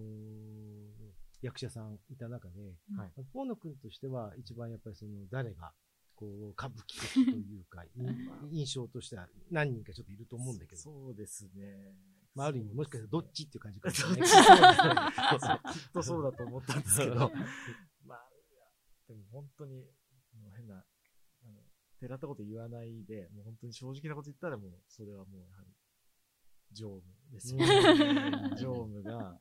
[1.42, 3.12] 役者さんいた中で、はい。
[3.32, 5.72] 河野君としては一番やっぱりその誰が、
[6.16, 7.90] こう、歌舞伎的というか、 い
[8.52, 11.96] 印象としては何人かちょっといると思うんだけど、そうですね。
[12.34, 13.94] まあ、ある意味、もしかしたらどっちっていう感じかも。
[15.72, 17.32] きっとそうだと思ったんですけど、
[18.04, 18.30] まあ、
[19.08, 19.88] でも本当に、
[22.04, 25.72] の、寺ったこと言わないで、もう本当に正直なこと言ったらもう、それはもうやはり、
[26.74, 28.56] 常務ですよね。
[28.60, 29.38] 常務が、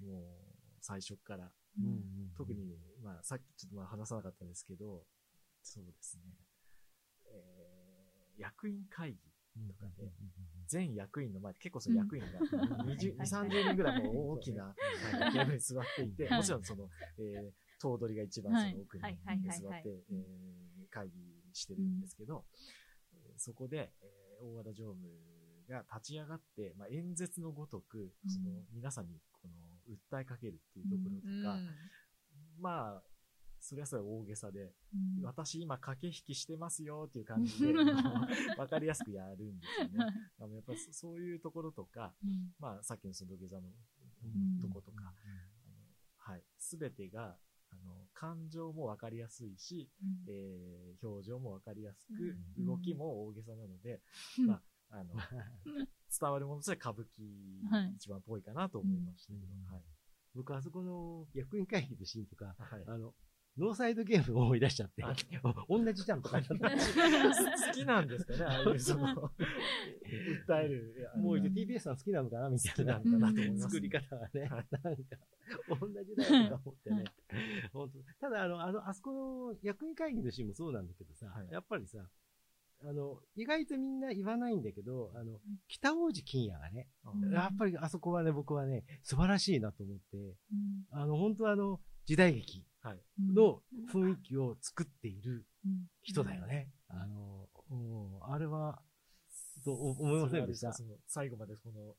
[0.00, 0.50] もう、
[0.80, 2.00] 最初から、うんうん
[2.36, 5.04] 特に、まあ、さっきちょっとまあ話さなかったんですけど、
[5.62, 6.22] そうですね、
[7.26, 9.18] えー、役員会議
[9.68, 10.10] とかで、
[10.66, 12.40] 全役員の前で結構その役員が
[12.86, 14.74] 20、はい30人ぐらいもう大きな、は
[15.28, 22.44] い、テーブルに座っていて、もちろんその、えー、頭取が一番その奥に座って、えー会議してるんですけど、
[23.14, 24.96] えーそこで、えー大和田常務
[25.68, 31.58] が立ち上がって、まあ、演説のごとく、その皆さんにこの訴えかけるっていうところとか、
[32.58, 33.02] まあ、
[33.60, 35.22] それはそれは大げさで、うん。
[35.22, 37.72] 私今駆け引きしてますよっていう感じで、
[38.56, 40.06] わかりやすくやるんですよね。
[40.40, 42.54] あのやっぱりそそういうところとか、うん。
[42.58, 44.60] まあさっきのその土下座のん。
[44.60, 45.14] とことか、
[45.64, 45.76] あの
[46.16, 47.38] はい、すべてが、
[47.72, 50.24] あの、感情もわかりやすいし、うん。
[50.28, 52.66] えー表情もわかりやすく、うん。
[52.66, 54.00] 動きも大げさなので、
[54.38, 54.46] うん。
[54.46, 54.54] ま
[54.90, 55.14] あ、あの、
[56.20, 57.06] 伝わるものとしては歌舞
[57.70, 57.90] はい。
[57.92, 59.72] 伎一番っぽいかなと思いましたけど、うん。
[59.72, 59.84] はい。
[60.34, 62.84] 僕、あそこの役員会議のシーンとか、はい。
[62.86, 63.14] あの、
[63.58, 65.02] ノーサイドゲームを思い出しちゃって。
[65.04, 65.14] あ、
[65.68, 69.06] 同じじゃんとか 好きなんですかね、ああいうその、
[70.48, 71.10] 訴える。
[71.16, 72.48] もう TBS さん好きなのかな？
[72.48, 72.98] みたいな。
[72.98, 73.62] なのかなと思います。
[73.62, 74.38] 作り方はい。
[74.38, 74.66] なんか、
[75.80, 77.04] 同じだよとか思ってね。
[77.72, 77.98] 本当。
[78.20, 81.48] ただ、あの、あの、あそこの役員会議のシーンもそうなんだけどさ、はい。
[81.50, 82.08] やっぱりさ、
[82.82, 87.32] あの、意外とみんな言わないんだけど、あの、北王子金也がね、うん。
[87.32, 90.86] やっぱりあそこはね、僕はね、素晴らしいなと思って、うん。
[90.90, 93.00] あの、本当あの、時代劇はい。
[93.34, 93.62] の
[93.92, 96.70] 雰囲気を作っているうん人だよね。
[96.88, 98.32] あの、うん。
[98.32, 98.80] あれは、
[99.64, 100.72] と思いませんでした？
[100.72, 101.94] その最後までこの、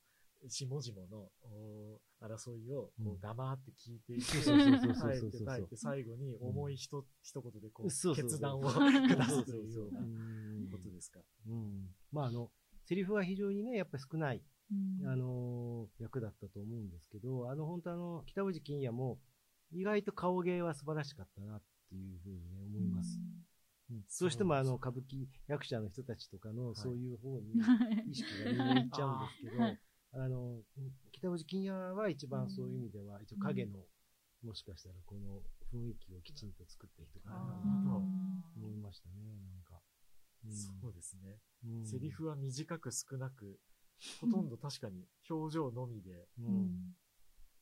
[0.49, 3.11] 下々のお争いをこうん。
[3.13, 11.19] う黙って聞いていて、そうそうそうそうそう最後に重いひと一言でこう決断を下すというようなうんことですか？
[11.47, 11.89] うん。
[12.11, 12.49] まあ、あの、
[12.85, 14.41] セリフは非常にね、やっぱり少ない、
[14.71, 15.07] うん。
[15.07, 19.19] あのー役だったと思うんですけど、あの、本当あの、北尾路金也も、
[19.71, 23.19] 意外と顔芸は素晴らしかったなっていうふうにね、思います。
[23.89, 24.01] うん。
[24.19, 26.75] どうしてもあの、歌舞伎役者の人たちとかの、い。
[26.75, 27.57] そういう方にう
[28.07, 29.79] ん意識がみんないっちゃうんですけど、 はい
[30.13, 30.61] あの、
[31.13, 33.85] 北尾路金也は一番そういう意味では、一応影の、
[34.43, 38.05] もしかしたらこの雰囲気をきちんと作った人かなと
[38.57, 39.15] 思いましたね、
[39.47, 39.79] なんか。
[40.43, 40.51] うん。
[40.81, 41.39] そうですね。
[41.63, 41.85] うん。
[41.85, 43.59] セリフは短く少なく、
[44.19, 46.95] ほとんど確かに表情のみで、ううんん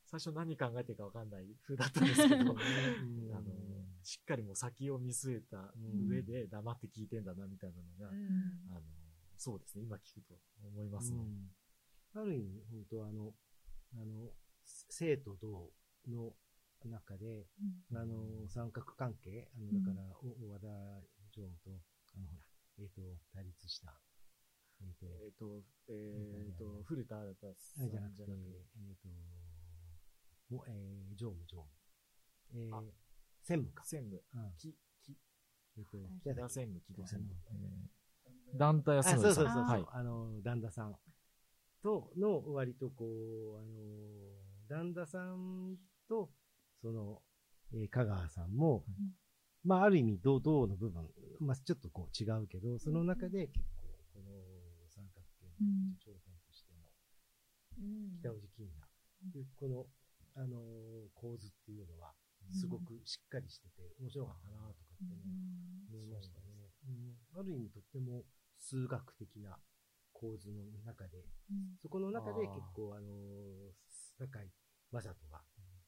[0.10, 3.32] 最初何考えてるかわかんない風だったんですけど、 うん。
[3.32, 8.10] あの、しっかりもう先を見据えた上で黙って聞いてんだなみたいなのが、
[8.76, 8.82] あの、
[9.38, 10.34] そうですね、今聞くと
[10.65, 11.19] 思いますね。
[12.15, 12.22] うん。
[12.22, 13.36] ある意味、本当あの、
[13.93, 14.32] あの、
[14.63, 15.72] 生と同
[16.08, 16.34] の
[16.86, 17.45] 中で、
[17.93, 20.04] あの、三角関係、あの、だから、
[20.48, 20.67] 和田
[21.30, 21.69] 常務と、
[22.15, 22.41] あの、ほら、
[22.80, 23.93] えっ、と、対立した、
[24.82, 29.10] えっ、と、えっ、と、えっ、と、古田新太さあんれじゃなくて、えっ、と、
[30.50, 31.68] もえー、常務、常務。
[32.54, 32.82] えーあ、
[33.44, 33.84] 専務か。
[33.86, 34.52] 専務、うん。
[34.58, 35.18] き、き、
[35.78, 37.36] えっ、と、木田専務、木戸専務。
[38.58, 39.54] 団体あ、安そうそうそう。
[39.54, 39.86] そう、はい。
[39.92, 40.96] あの、旦那さん。
[41.82, 43.70] との、割とこう、あの、
[44.68, 46.30] 旦那さんと、
[46.82, 47.22] その、
[47.74, 49.14] えー香川さんも、うん
[49.64, 51.08] まあ、ある意味、同同の部分、
[51.40, 54.32] まあ、ちょっとこう違うけど、その中で結構、この
[54.88, 56.80] 三角形の頂点としての、
[58.22, 58.68] 北尾路金
[59.34, 59.86] 也、この、
[60.39, 60.56] あの
[61.13, 62.15] 構図っていうのは、
[62.52, 65.19] すごくしっかりしてて、面白かったなとかってね、
[65.91, 66.71] 思いましたね。
[66.88, 66.91] う
[67.36, 68.23] ん、ある意味とっても
[68.58, 69.60] 数学的な
[70.13, 71.28] 構図の中で、
[71.82, 73.75] そこの中で結構あのー、
[74.17, 74.47] 坂井
[74.91, 75.43] 正人が、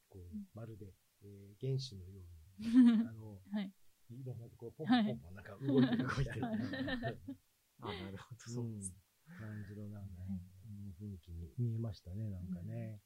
[0.10, 2.20] こう、まるで、えー原子のよ
[2.60, 3.72] うに、 あの、はい。
[4.12, 6.52] いろんなところ、ポンポンポンなんか動いてるみたいな。
[7.80, 8.92] あ、なるほど、そうです。
[8.92, 8.98] ね。
[9.40, 13.02] 感じのなんかね、うん雰囲気に見えましたね、なんかね。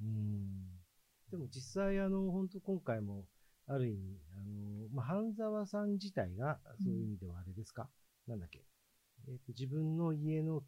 [0.00, 0.80] うん。
[1.30, 3.26] でも実際、あの、本当今回も、
[3.66, 7.88] ある意味、あの、まあ、半沢さん自体が、そういう意味ではあれですか、
[8.26, 8.64] なんだっけ？
[9.28, 10.62] えっ、と、自分の家の、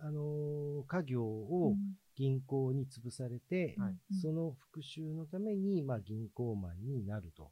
[0.00, 1.76] あの、家業を
[2.14, 3.96] 銀行に潰されて、はい。
[4.22, 7.50] その復讐のために、まあ、銀行マンになると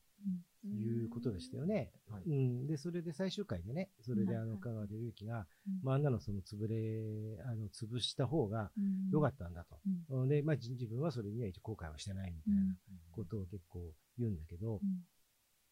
[0.68, 1.92] いうことでしたよね。
[2.08, 2.66] はいうん。
[2.66, 8.70] で、それで最終回でね、それであの、香川照之が、うんまあ、あんなのその潰れ、あの、潰した方が
[9.10, 9.80] 良かったんだと。
[10.10, 12.76] うんで、まあ、じ自分はそれには一応後悔はしてないみたいな
[13.12, 14.80] ことを結構言うんだけど、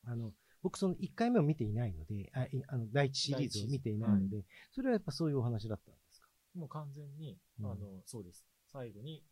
[0.05, 6.29] あの、僕その1回目を見ていないので、あいあの第一シリーズを見ていないので、それはやっぱそういうお話だったんですか？
[6.55, 8.45] もう完全に、うんあの、そうです。
[8.67, 9.25] 最後に、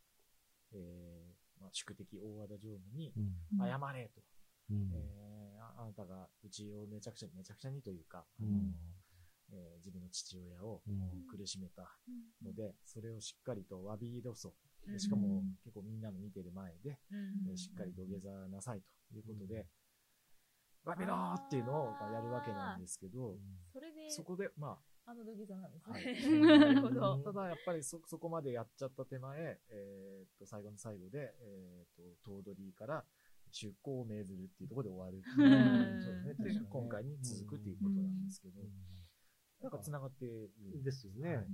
[0.73, 3.59] えー、まあ、宿敵大和田常務に、うん。
[3.59, 4.23] 謝れと。
[4.71, 4.91] うん。
[4.93, 5.19] えー
[5.61, 8.75] ああなたがうちをめちゃくちゃ、めちゃくちゃにというか、あのうん
[9.51, 11.97] えー自分の父親をうん苦しめた
[12.43, 14.55] ので、それをしっかりと詫びろそ。
[14.99, 19.67] しかもうん結構みんなの見てる前で、うんえーしっかり土下座なさいということで、
[20.87, 23.37] 詫びろーっていうのをまあやるわけなんですけど、
[23.73, 26.13] それで、そこで、まあの土下座なんですあ、はね。
[26.13, 27.23] いなるほうどん。
[27.25, 33.05] ただやっぱりそ、そこまでやっちゃった手前、えーっと、最後の最後で、えーっと、頭取から
[33.51, 35.19] 出向を命ずるっていうところで終わる。
[35.19, 36.03] っていううん。
[36.03, 36.67] そうだね。
[36.69, 38.63] 今回に続くっていうことなんですけど、
[39.61, 40.51] なんか繋がってる。
[40.79, 40.83] ん。
[40.83, 41.37] ですよね。
[41.37, 41.47] はい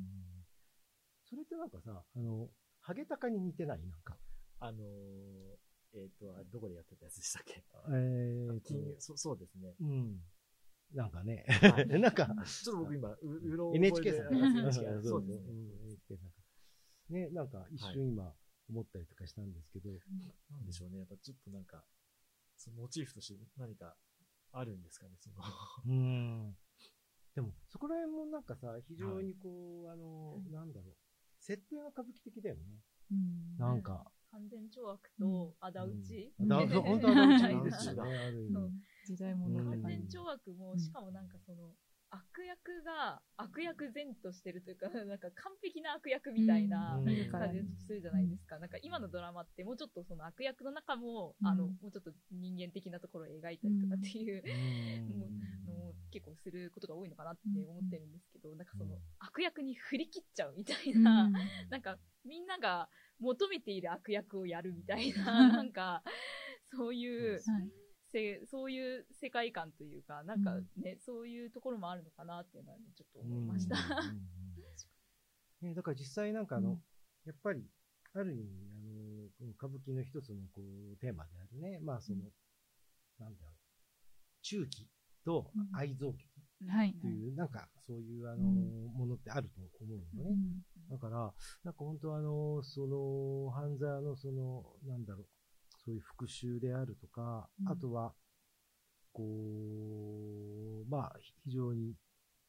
[1.26, 2.48] それってなんかさ、あの、
[2.80, 3.78] ハゲタカに似てない？
[3.88, 4.16] なんか。
[4.60, 4.82] あのー、
[5.94, 7.64] えーっと、あどこでやってたやつでしたっけ？
[7.88, 8.60] えーと。
[8.60, 9.74] 金融そそうですね。
[9.80, 10.20] うん。
[10.92, 11.86] なんかね、はい。
[11.98, 14.28] なんか、ちょっと僕今、う、うろ NHK さん。
[15.02, 15.52] そうですね。
[15.52, 15.70] ん。
[15.86, 17.14] NHK さん。
[17.14, 18.34] ね、なんか一瞬今
[18.68, 19.90] 思ったりとかしたんですけど、
[20.50, 20.98] なんでしょうね。
[20.98, 21.84] やっぱちょっとなんか、
[22.56, 23.96] そのモチーフとして何か
[24.52, 25.36] あるんですかね、その。
[25.86, 26.56] うん。
[27.34, 30.96] でも、そこら辺もなんかさ、非常にこう、あの、なんだろう。
[31.40, 32.62] 設定は歌舞伎的だよね。
[33.58, 34.10] なんか。
[34.30, 36.34] 完全懲悪と仇討ち。
[36.40, 38.72] だそう本当はあのうちですよね、 ある意味。
[39.04, 40.08] 時代物うん完全。
[40.08, 41.76] 懲悪も、うんしかもなんかその、
[42.14, 47.00] 悪役が悪役前としてるというか、 なんか完璧な悪役みたいな
[47.30, 48.58] 感じするじゃないですか。
[48.58, 51.46] なんか今のドラマってもうちょっとその悪役の中も、うん。
[51.46, 55.18] あの、もうちょっと人間的なところを描いたりとかっていううん。
[55.18, 59.00] もうのを結構することが多いのかなって思ってるんですけど、なんかそのうん。
[59.18, 61.02] 悪役に振り切っちゃうみたいうん。
[61.02, 61.30] な、
[61.70, 66.02] なんかみんなが求めている悪役をやるみたいな、なんか
[66.70, 67.83] そういう、はい
[68.14, 73.76] せそういう世界観というか、なんかね、そういうところもあるのかなっていうのはね、ちょっと思いました。
[73.76, 74.24] うんうんうん
[75.62, 76.82] ね、だから実際なんかあの、うん。
[77.24, 77.64] やっぱり、
[78.12, 78.42] ある意味、
[79.40, 80.60] あの、歌舞伎の一つのこ
[80.92, 82.30] う、テーマであるね、まあその、うん。
[83.18, 83.54] なんだろう、
[84.42, 84.90] 中期
[85.24, 85.68] とうん。
[85.72, 86.28] 愛憎劇
[86.68, 86.94] はい。
[87.00, 88.86] という、なんかそういうあの、うん。
[88.92, 90.30] ものってあると思うのね。
[90.30, 90.88] うん。
[90.90, 95.26] だから、なんか本当あの、その、半沢のその、なんだろう、
[95.84, 98.14] そういう復讐であるとか、うんあとは、
[99.12, 99.22] こ
[100.86, 101.12] う、まあ、
[101.44, 101.94] 非常に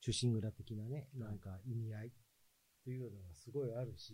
[0.01, 2.11] 中心蔵的なね、なんか意味合い
[2.83, 4.13] というのがすごいあるし、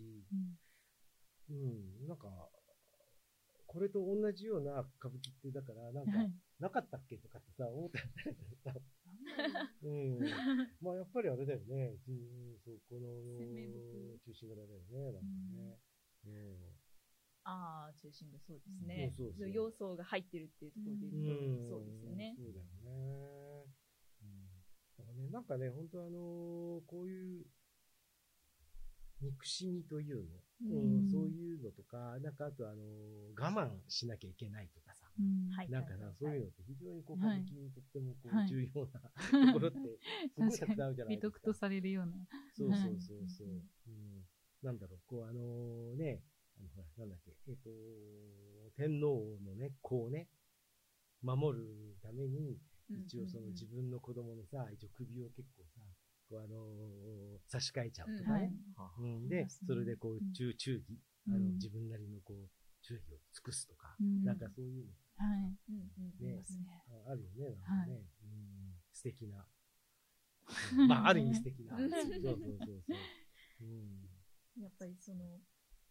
[1.50, 2.28] うんうん、なんか、
[3.66, 6.32] これと同じような歌舞伎って、だから、なんか、はい
[6.62, 8.06] なかったっけとかってさ、思ったり
[8.62, 8.70] さ、
[9.82, 10.20] うん。
[10.80, 11.98] まあ、やっぱりあれだよね。
[12.06, 13.18] うん、そこの
[14.22, 15.78] 中心蔵だよね、なんかね。
[16.24, 16.81] うん。
[17.44, 19.12] ああ、中心部そうですね。
[19.16, 22.34] そうそうそう要素が入ってるっていうところで言うと、うんそうですよね。
[22.38, 23.66] そうだよね。
[24.22, 24.46] うん。
[24.98, 27.44] だからね、なんかね、本当あのーこういう、
[29.20, 30.22] 憎しみというの、
[30.62, 39.00] うんうんそういうのとか、なんかあとあのー我慢しなきゃいけないとかさ、うんはいなんかさ、そういうのって非常にこう、歌はい舞伎にとってもこう、はい重要な
[39.46, 39.78] ところって、
[40.34, 41.38] すごいたくさんあるじゃないですか。
[41.38, 42.14] 徳とされるような。
[42.54, 43.48] そうはいそうそうそう。
[43.48, 44.26] うん。
[44.62, 46.31] なんだろう、こう、あのーね、あ
[46.62, 47.70] の、ほら、なんだっけ、えっ、と、
[48.76, 50.28] 天皇のね、子をね、
[51.22, 52.58] 守るために、
[52.90, 55.80] 一応その自分の子供のさ、一応首を結構さ、
[56.28, 58.52] こうあのー差し替えちゃうとかはいね。。
[58.76, 60.98] はうん、で、それでこううん、中、忠義、
[61.28, 62.48] あの、うん自分なりのこう、
[62.82, 65.56] 忠義を尽くすとか、うんなんかそういうのはい。
[65.68, 66.42] うんうんねね。
[67.06, 68.04] ああるよね、なんかはね。
[68.22, 69.46] うん、素敵な。
[70.76, 71.76] う んまあ、ある意味素敵な。
[71.76, 73.04] う んそうそうそうそう。
[73.62, 74.08] うん。
[74.62, 75.40] やっぱりその、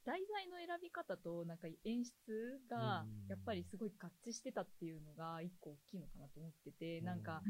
[0.05, 7.05] 題材の選び方となんか演出がうんやっぱりすごい合致してたっていうのが一個大きいのかなと思ってて、うん。
[7.05, 7.41] なんか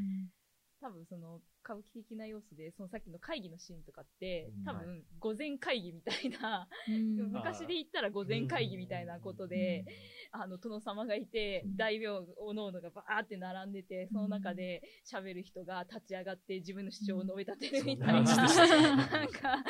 [0.82, 7.32] 多分その歌舞伎的な要素で、そのさっきの会議のシーンとかってうん、多分午前会議みたいな、うん。
[7.32, 9.86] 昔で言ったら午前会議みたいなことで、
[10.32, 18.26] あの、殿様がいて、大名おのおのがバーって並んでて、その中で喋る人が立ち上がって自分の主張を述べ立てるみたいな、うん。
[18.26, 19.64] なんか、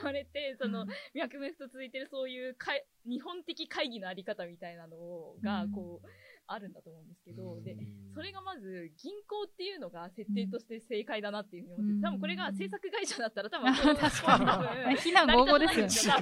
[0.00, 4.96] それって、その、脈々と続いてるそういうかい日本的会議のあり方みたいなの
[5.42, 6.08] が、こう、
[6.50, 7.76] あるんだと思うんですけど、で、
[8.12, 14.96] それがまず、銀行っていうのが設定として正解だなっていうふうに思ってて、多分これが制作会社だったら多分、確かに。
[14.96, 16.20] 非難合々ですよね。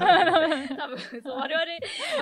[0.76, 1.64] 多分、う我々、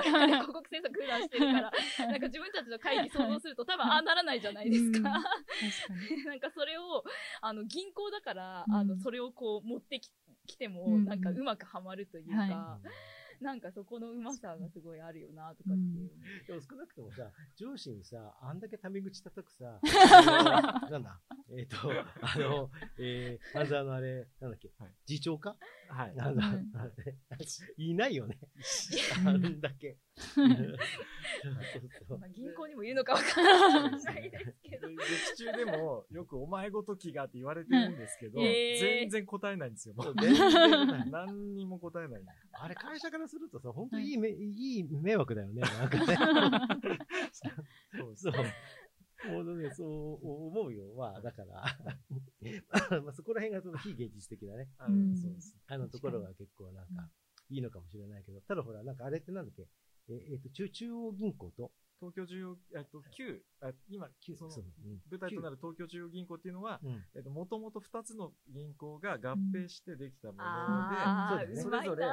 [0.07, 1.71] 我 々広告制作普段してるから、
[2.07, 5.11] なんか自分たちの会議想像すると多分ああならないじゃないですか。
[6.25, 7.03] なんかそれを、
[7.41, 8.75] あの、銀行だから、うん。
[8.75, 10.09] あの、それをこう持ってき
[10.47, 12.79] きても、うんなんかうまくはまるというか、は
[13.41, 16.09] なんかそこのうまさがすごいあるよな、とかっていう。
[16.47, 21.19] でも少なくともさ、上司にさ、あんだけタメ口叩くさ、 あのなんだ、
[21.51, 21.77] えっ、と、
[22.21, 24.91] あの、えー、半沢のあれ、なんだっけ、はい。
[25.05, 25.55] 次長か？
[25.89, 26.15] はい。
[26.15, 27.15] なんだ、うんあれ
[27.77, 28.37] いないよね。
[29.21, 29.97] うんあんだけ。
[30.17, 34.87] そうそうそうまあ、銀行にも言うのかわからないですけど。
[34.87, 34.97] 劇
[35.37, 39.95] 中でもよくお前ごときがって言われてるんですけど、うん全然答えないんですよ。
[39.95, 42.21] もう全然ない何にも答えない。
[42.53, 45.61] あれ、会社からするとさ、本当にいいめ、いい迷惑だよね。
[45.61, 46.17] なんかね。
[47.31, 48.33] そ うそう。
[49.25, 50.93] もうね、そう思うよ。
[50.95, 51.63] まあ、だから、
[53.01, 55.15] まあ、そこら辺がその非現実的なね、あうん。
[55.15, 55.57] そうです。
[55.67, 57.09] あのところは結構なんか、
[57.49, 59.67] いいのかもしれないけど、ただほら、なんかあれってなんだっけ、
[60.09, 64.07] えっ、えーと中、中央銀行と、東京中央、えっと、旧、あ今、
[64.37, 65.01] そのそううん。
[65.09, 67.03] 舞台となる東京中央銀行っていうのは、うん。
[67.15, 71.61] えっと、もともと2つの銀行が合併してできたもので、あー。
[71.61, 72.05] それぞれ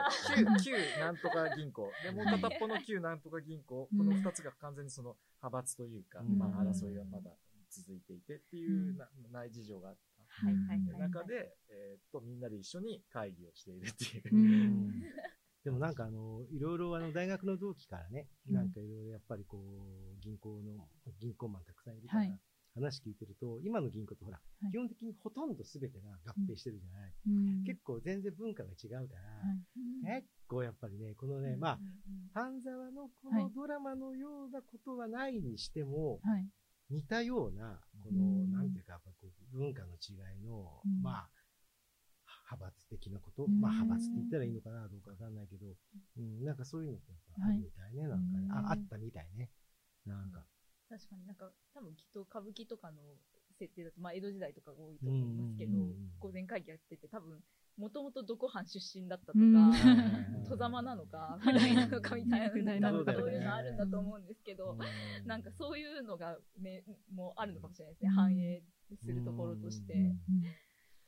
[0.63, 1.91] 旧、旧なんとか銀行。
[2.03, 3.89] で、もう片っぽの旧なんとか銀行。
[3.97, 6.39] この2つが完全にその派閥というか、うん。
[6.39, 7.31] まあ、争いがまだ
[7.71, 10.47] 続いていてっていうな内事情があった。
[10.47, 11.11] はいはいはいはい。
[11.11, 14.35] 中で、えーっと、みんなで一緒に会議をしているっていう。
[14.35, 15.03] うん
[15.65, 18.55] でもなんかあの、いろいろあの、大学の同期からね、うん。
[18.55, 20.89] なんかいろいろやっぱりこう、銀行の、
[21.21, 22.41] 銀行マンたくさんいるから、はい。
[22.75, 24.73] 話聞いてると、今の銀行ってほら、はい。
[24.73, 27.31] 基本的にほとんど全てが合併してるじゃない、う
[27.63, 27.65] ん。
[27.65, 30.21] 結構全然文化が違うから、はい。
[30.21, 31.81] 結構やっぱりね、このね、まあ、
[32.35, 33.45] 半沢のこはい。
[33.45, 36.47] のドラマのようなことはないにしても、はい。
[36.91, 38.53] 似たような、この、うん。
[38.53, 39.01] なんていうか、
[39.53, 41.01] 文化の違いの、うん。
[41.01, 41.31] まあ、
[42.55, 43.61] 派閥的なこと、うん。
[43.61, 45.67] まあ派閥って言ったらいいのかな、どうかわかんないけど、
[46.17, 47.95] うん、なんかそういうのってやっぱあるみたい。
[47.95, 48.53] ね、なんかね、うん。
[48.53, 49.51] あ、あったみたいね。
[50.07, 50.47] なんか。
[50.89, 53.03] 確かになんか、多分きっと歌舞伎とかの
[53.59, 55.73] 設定だと、まあ江戸時代とかが多いと思いますけど
[56.21, 57.43] 午前会議やってて、多分、
[57.77, 60.45] もともとどこ藩出身だったとか、うん。
[60.49, 65.27] 戸様なのか、不代なのかみたいな、なんかそういうのあるんだと思うんですけど、うん。
[65.27, 68.11] なんかそういうのがめ、もうあるのかもしれないですね。
[68.11, 68.63] 反映
[69.03, 69.95] するところとして。
[69.95, 70.13] うん。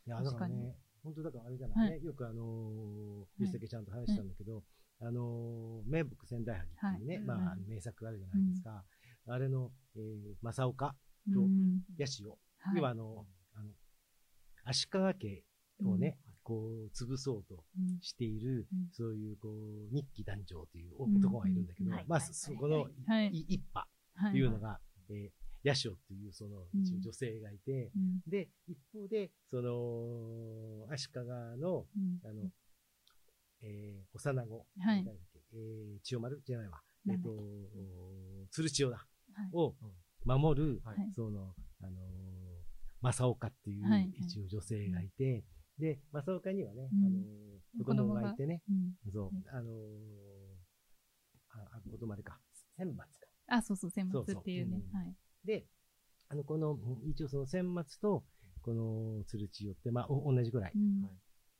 [0.06, 4.64] いや、だ確からね、本当だからあれじゃないね、はよくあのー、ゆうすけちゃんと話したんだけど、
[5.00, 7.24] あのー、名木仙台萩っていうね、はい。
[7.24, 8.82] まあ、名作あるじゃないですか。
[9.28, 10.96] あれの、えー、正岡、
[11.32, 11.82] とうん。
[11.96, 12.76] 八潮、はい。
[12.76, 13.70] 要はあの、あの、
[14.64, 15.44] 足利家
[15.84, 17.98] をね、こう、潰そうとうん。
[18.00, 18.88] している、うん。
[18.92, 21.16] そういう、こう、日記団長といううん。
[21.18, 22.88] 男がいるんだけど、まあ、そこの、
[23.30, 28.20] 一派はっていうのが、えー、八潮っていう、その、女性がいて、うん。
[28.26, 31.20] で、一方で、その、足利
[31.60, 32.28] の、うん。
[32.28, 32.50] あの、
[33.62, 35.04] えー、幼子、はい。
[35.52, 36.80] えー、千代丸じゃないわ。
[37.08, 37.42] えっ、なんだっと、
[38.50, 38.96] 鶴千代だ。
[38.96, 39.50] はい。
[39.52, 39.74] を
[40.24, 40.98] 守る、はい。
[40.98, 41.94] はいその、あのー、
[43.02, 44.10] 正岡っていうはい。
[44.18, 45.44] 一応女性がいて、
[45.78, 47.06] で、正岡にはね、うん。
[47.06, 48.32] あのー、子供が。
[48.32, 49.12] いてね、うん。
[49.12, 49.30] そう。
[49.32, 49.74] うん、あのー、
[51.50, 52.38] あ、あ子供あれか、
[52.76, 53.26] 千松か。
[53.48, 54.82] あ、そうそう、選そうそう抜っていうね。
[54.92, 55.14] うんはい。
[55.46, 55.64] で、
[56.28, 56.78] あの、この、
[57.08, 58.24] 一応その千松と、
[58.62, 61.02] この鶴千代って、まあ、お同じぐらいうん。
[61.02, 61.12] はい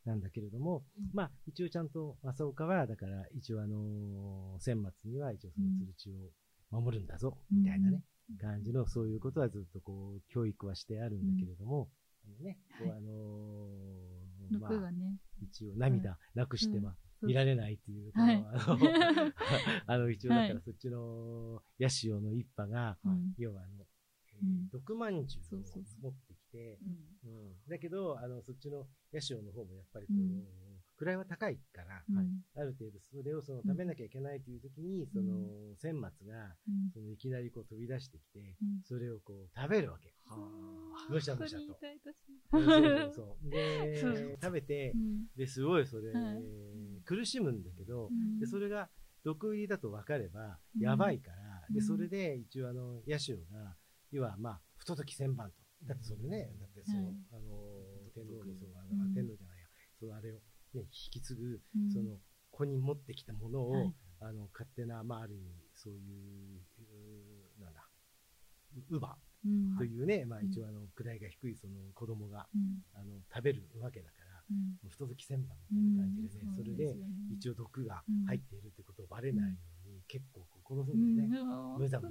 [0.07, 8.05] なんだけれども、まあ、一応ちゃんと正岡は、だから、一応あのー、千松には一応その鶴千代を守るんだぞ、みたいなね、
[8.41, 11.89] 感じの、そういうことはずっとこう、教育はしてあるんだけれども、
[12.25, 12.99] あのね、こうはい。
[12.99, 15.19] あのーまあ、毒がね。
[15.43, 18.13] 一応涙なくしてはうん見られないっていう、
[19.87, 20.55] あの、一応だかはい。
[20.55, 23.35] らそっちの、ヤシオの一派が、うん。
[23.39, 23.87] 要はあの、
[24.71, 25.27] 毒まん。
[25.27, 25.63] じゅうを
[26.03, 26.79] 持ってきて、
[27.69, 30.47] だけど、あの、そっちのヤシオの方もやっぱりこう、うん
[31.05, 32.43] 位は高いから、うん。
[32.57, 36.91] ある程度それをその食べなきゃいけないという時に、その、千松が、うん。
[36.93, 38.83] そのいきなりこう飛び出してきて、うん。
[38.85, 40.15] それをこう食べるわけ。
[41.11, 41.79] むしゃむしゃと。
[42.51, 43.51] そうそうそう。
[43.51, 45.27] で食べてう、ん。
[45.37, 46.43] で、すごいそれ、はい。
[47.05, 48.39] 苦しむんだけど、うん。
[48.39, 48.89] で、それが
[49.25, 50.83] 毒入りだと分かれば、うん。
[50.83, 51.37] やばいから、
[51.69, 51.75] うん。
[51.75, 53.77] で、それで一応あの、ヤシオが、
[54.11, 55.57] 要はまあ、不届き千番と。
[55.85, 57.17] だってそれね、だってそう、はい。
[57.33, 58.99] あの、天皇のそう、あうん。
[58.99, 59.67] の、天皇じゃないや、
[60.01, 60.41] そのあれを、
[60.77, 61.91] ね、引き継ぐ、うん。
[61.91, 62.19] その、
[62.51, 63.95] 子に持ってきたものを、はい。
[64.21, 67.89] あの、勝手な、まあ、ある意味、そういう、なんだ、
[68.89, 69.77] 乳母うん。
[69.77, 72.83] というね、まあうん一応あの、位が低いその子供が、うん。
[72.95, 74.89] あの、食べるわけだから、うん。
[74.89, 76.97] 太き千番みたいな感じでね、それで
[77.31, 79.57] 一応応毒が入っているってことをバレないよ
[79.87, 81.17] うに結構こう殺すうん。
[81.17, 81.39] だよね。
[81.77, 82.03] ん、無残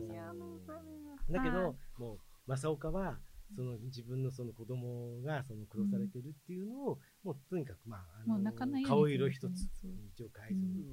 [1.32, 3.18] だけどはい、もう正岡は
[3.56, 8.52] その自分のその子供がその殺されてるっていうのを、もうとにかくまああの
[8.88, 9.68] 顔色一つ
[10.16, 10.86] 一応変えずに、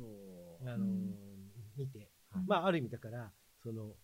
[0.67, 1.33] あのうん
[1.77, 3.31] 見て、はいまあある意味だから
[3.63, 3.95] その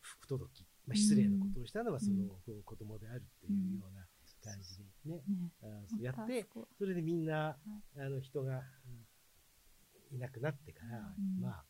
[0.00, 2.24] 不不届き、まあ、失礼なことをしたのはその、
[2.64, 4.06] 子供であるっていうような
[4.42, 5.22] 感じでね、ね。
[5.62, 6.46] あそうやって
[6.78, 7.56] それでみんな、
[7.96, 8.62] あの人が
[10.10, 11.40] いなくなってから、うん。
[11.42, 11.64] まあ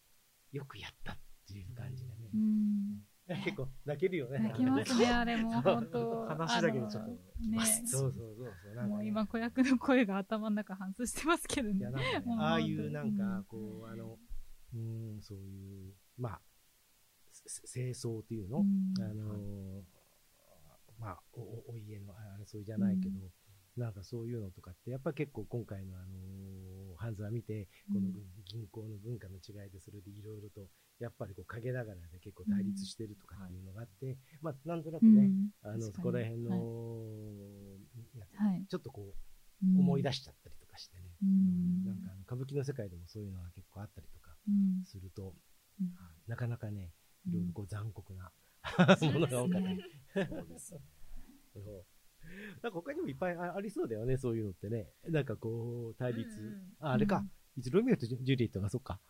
[0.52, 2.30] よくやったっていう感じがね。
[2.34, 3.02] う、ん
[3.44, 4.40] 結構泣けるよね。
[4.40, 6.26] 泣きますね、あれもそう本当。
[6.26, 8.74] 話だけでちょっとあのきますねそうそうそうそう。
[8.74, 8.88] なんかね。
[8.88, 11.76] もう今子役の声が頭の中反芻してますけどね。
[11.78, 11.90] いや。
[11.90, 14.18] なんかね ああいうなんかうんこうあの
[14.74, 16.42] うんそういうまあ
[17.30, 18.94] せ清掃っていうの、うん。
[19.00, 19.84] あのー
[20.98, 23.18] まあおおお家の争いじゃないけど、
[23.76, 28.10] なんかそういうのとかってやっぱ結構今回のあのーハンズは見てこの
[28.44, 30.68] 銀行の文化の違いでそれでいろいろと
[31.00, 35.30] やっぱりこう陰ながらで結構対立してるとかっていうのがあって、まあなんとなくね、
[35.64, 35.72] うん。
[35.72, 36.50] あのそこら辺の、
[38.36, 38.66] はい。
[38.68, 39.14] ちょっとこ
[39.62, 41.84] う思い出ししちゃったりとかしてね、うん。
[41.84, 44.84] なんかあの歌舞伎の世界でもそういうのが結構あったりとかうん。
[44.84, 45.34] すると、
[45.80, 45.90] うん。
[46.26, 46.92] なかなかね
[47.26, 47.32] うん。
[47.32, 48.30] いろいろこう残酷な、
[49.00, 49.82] ものが多かったり。
[50.28, 50.80] そうですね。
[52.62, 54.90] なんか他にもいっぱいあありそうだよね、そういうのってね。
[55.08, 56.40] なんかこう、対立。
[56.40, 57.24] うんうんああれか。
[57.56, 59.00] いつロミオとジュジュリエットがそっか。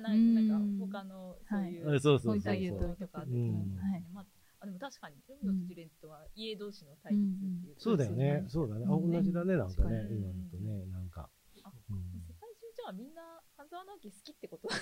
[0.00, 2.78] なうんなんか他のそういう、あそうそうそうそう。
[2.96, 4.26] ととかあっうんはいまあ、
[4.60, 8.44] あでも確かに、ロミオとジュレットは家同士の対立っていうか、そうだよね。
[8.48, 8.84] そうだね。
[8.88, 9.96] あ、うん同じだね、なんかね。
[10.10, 11.28] うん今のとね、なんか。
[11.64, 11.96] あうん
[12.26, 13.22] 世界中じゃあみんな
[13.56, 14.68] 半沢直樹好きってこと？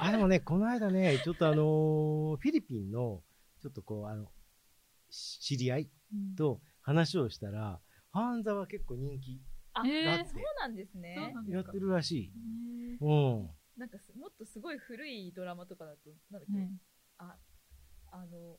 [0.00, 3.22] あ、でもね、この間ね、ちょっとあのーフィリピンの、
[3.60, 4.30] ちょっとこう、あの、
[5.10, 7.80] し知り合いうんと話をしたら、
[8.12, 9.40] ハンザは結構人気
[9.74, 10.26] あ、えー。
[10.26, 11.34] そうなんですね。
[11.48, 12.32] やってるらしい。
[12.34, 13.06] ねう
[13.44, 13.50] ん。
[13.76, 16.72] なんかすもっとすごい古いドラマとかだと、なんだっけ、ね。
[17.18, 17.36] あ、
[18.12, 18.58] あの、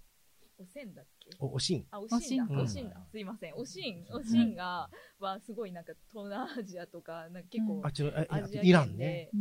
[0.57, 1.30] おせんだっけ？
[1.39, 1.86] お、おしん。
[1.91, 4.55] あ、おしんだ、おしんおしんだ、すいません、おしん、おしん。
[4.55, 4.89] が、
[5.20, 7.86] はすごいなんか東南アジアとか、なんか結構うん。
[7.86, 9.05] あ、違う、あアジアイラン圏ね。
[9.05, 9.38] で、う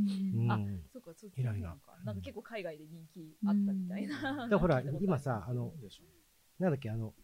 [0.46, 0.50] ん。
[0.50, 0.82] あうん。
[0.92, 1.70] そうか、そうイランイラン。
[1.70, 1.98] なのか。
[2.04, 4.20] なんか結構海外で人気あったみたいな。
[4.20, 5.72] だからほら今さあの
[6.58, 7.14] なんだっけ、あの、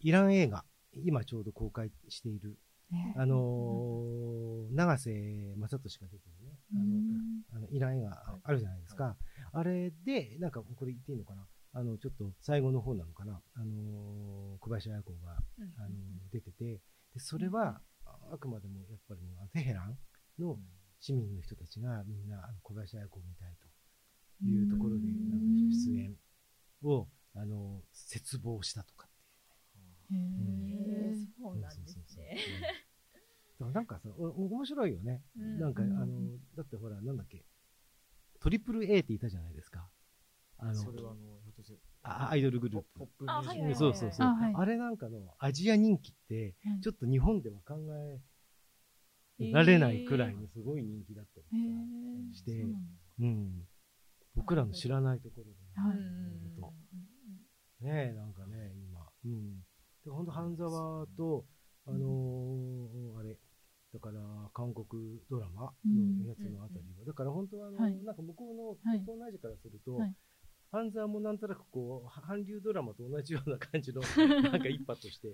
[0.00, 2.58] イラン映画、今ちょうど公開している、
[2.90, 3.14] ね。
[3.16, 9.16] あのー永瀬正敏が出てるね、あの、あのイラン映画ああるじゃないですか。
[9.52, 11.46] あれで、なんかこれ言っていいのかな？
[11.72, 13.40] あの、ちょっと最後の方なのかな？
[13.54, 15.72] あのー小林綾子が、うん。
[15.78, 15.94] あの
[16.32, 16.80] 出てて、
[17.14, 19.96] で、それは、ああくまでもやっぱりもうあのテヘラン
[20.38, 20.58] の
[21.00, 23.54] 市民の人たちがみんなあの小林綾子を見たい
[24.40, 25.44] というところで、うんなんか
[25.88, 26.16] 出演
[26.82, 29.10] を、あの、絶望したとかっ
[30.08, 30.20] ていう。
[30.20, 32.04] へへーーそうなんですね。
[32.30, 35.22] だからなんかさ、面白いよね。
[35.38, 35.58] うん。
[35.60, 35.92] なんか、うん。
[35.92, 37.44] あの、だってほら、なんだっけ、
[38.40, 39.88] トリプル A っていたじゃないですか。
[40.58, 41.40] あの、それはあの、
[42.02, 42.86] あアイドルグループ。
[42.98, 44.26] ポップミあュそうそうそう。
[44.26, 44.54] あはい。
[44.54, 47.74] あれなんかのアジア人気って、はいちょっと日本では考
[49.38, 52.52] えられないくらいのすごい人気だったりして。
[52.52, 52.78] そうなんだ。
[53.20, 53.68] うん。
[54.34, 57.84] 僕らの知らないところでね、はい。
[57.84, 59.06] ねえ、なんかね、今。
[59.24, 59.60] うん。
[60.04, 61.44] で、ほんと、半沢と、
[61.86, 63.36] あのーあれ、
[63.94, 64.20] だから、
[64.52, 67.96] 韓国ドラマのやつのあたりは、だから本当はあの、はい。
[68.04, 69.00] なんか向こうの、はい。
[69.00, 70.14] 東南アジアからすると、はい。
[70.72, 74.02] 半沢もなんとなくこう、韓流ドラマと同じような感じの、
[74.50, 75.28] なんか一派として、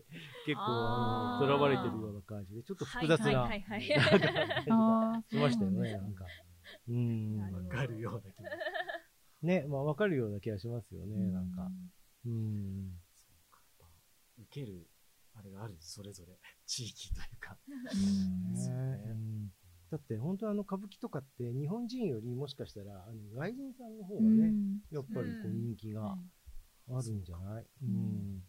[0.44, 4.10] 結構、あの、囚われてるような感じで、ちょっと複雑な、はいはいはいはい。
[4.10, 5.30] なんか感じがあー。
[5.30, 6.26] しましたよね、なんか。
[6.88, 7.38] うん。
[7.52, 8.50] わかるような気が。
[9.42, 11.70] ね、まあ、わかるような気がしますよね、なんか。
[12.26, 13.00] うん。
[13.16, 13.88] そうか、
[14.38, 14.86] 受ける、
[15.34, 16.38] あれがあるそれぞれ。
[16.72, 17.58] 地域というか。
[19.90, 24.80] だって本当あの歌舞伎とかって日本人よりもしかしたらあの外人さんの方うがね、ん。
[24.90, 26.16] やっぱりこう人気がは
[26.88, 28.42] あるんじゃない、ううん。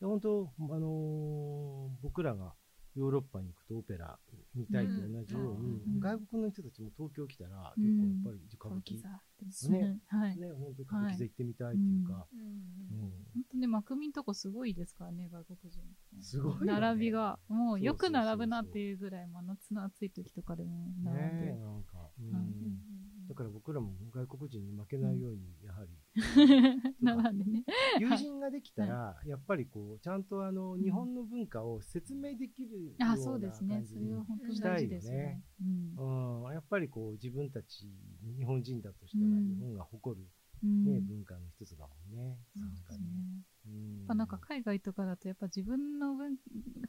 [0.00, 2.54] 本当、あのー僕らが
[2.94, 4.18] ヨーロッパに行くとオペラ
[4.54, 9.02] 見たいと同じように、うん外国の人たちも東京来たらうん結構やっぱり歌舞伎、
[9.48, 10.36] 座ねはい。
[10.38, 12.40] ね、本当歌舞伎座行ってみたいっていうか、うん。
[12.40, 13.12] うん。
[13.34, 14.12] 本当ね、マクミん。
[14.12, 15.82] とこすごいですからね、外国人。
[16.20, 21.40] すごいよね並びが、もうよく並ぶなっていうぐらい、真夏の暑い時とかでも並ん。
[21.40, 21.46] で。
[21.46, 21.82] ねなん。
[21.82, 22.28] か、うん。
[22.28, 25.90] うんだから僕らも外国人に負けないように、やはり、
[27.00, 27.64] 並んでね。
[27.98, 33.84] 友人ができたら、やっぱりこう、ちゃんとあの、日本の文化を説明できるようなあ、感じそうですね。
[33.84, 35.42] それは本当に大事ですよね。
[35.60, 37.88] うんうん、やっぱりこう、自分たち、
[38.36, 40.26] 日本人だとしたら、うん日本が誇る
[40.62, 42.38] うんね、文化の一つだもんね。
[42.56, 42.70] そう。
[42.70, 43.44] ですね。
[43.66, 43.98] うん。
[43.98, 46.36] やっぱなんか海外とかだとやっぱ自分の文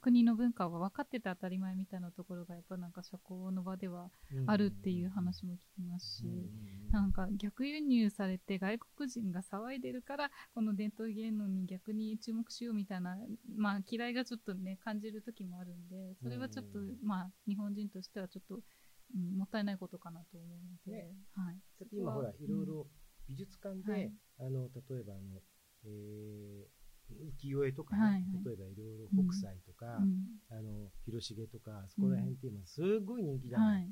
[0.01, 4.09] 国の文化が分かってて当たり前みたいなところがやっぱなんか社交の場では
[4.47, 6.23] あるっていう話も聞きますし、
[6.91, 13.17] なんか逆輸入されて外国人が騒いでるからこの伝統芸能に逆に注目しようみたいな、
[13.57, 21.11] まあ、嫌いがちょっとね感じる時もあるんでそれはちょっと、うんまあ日本人としてはちょっと、うん、もったいないことかなと思うので、ね。
[21.35, 21.57] はい、
[21.91, 22.87] 今ほら、いろいろ
[23.27, 24.11] 美術館で、はい。
[24.39, 25.41] あの、例えばあの、
[25.85, 28.23] えー、浮世絵とかね、はいはい。
[28.45, 30.25] 例えばいろいろ北斎とか、うん。
[30.49, 33.91] あの、広重とか、そこら辺って今すごい人気じゃない、はい、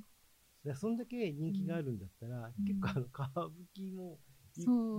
[0.66, 2.66] だそんだけ人気があるんだったら、うん。
[2.66, 4.20] 結構あの、歌舞伎も、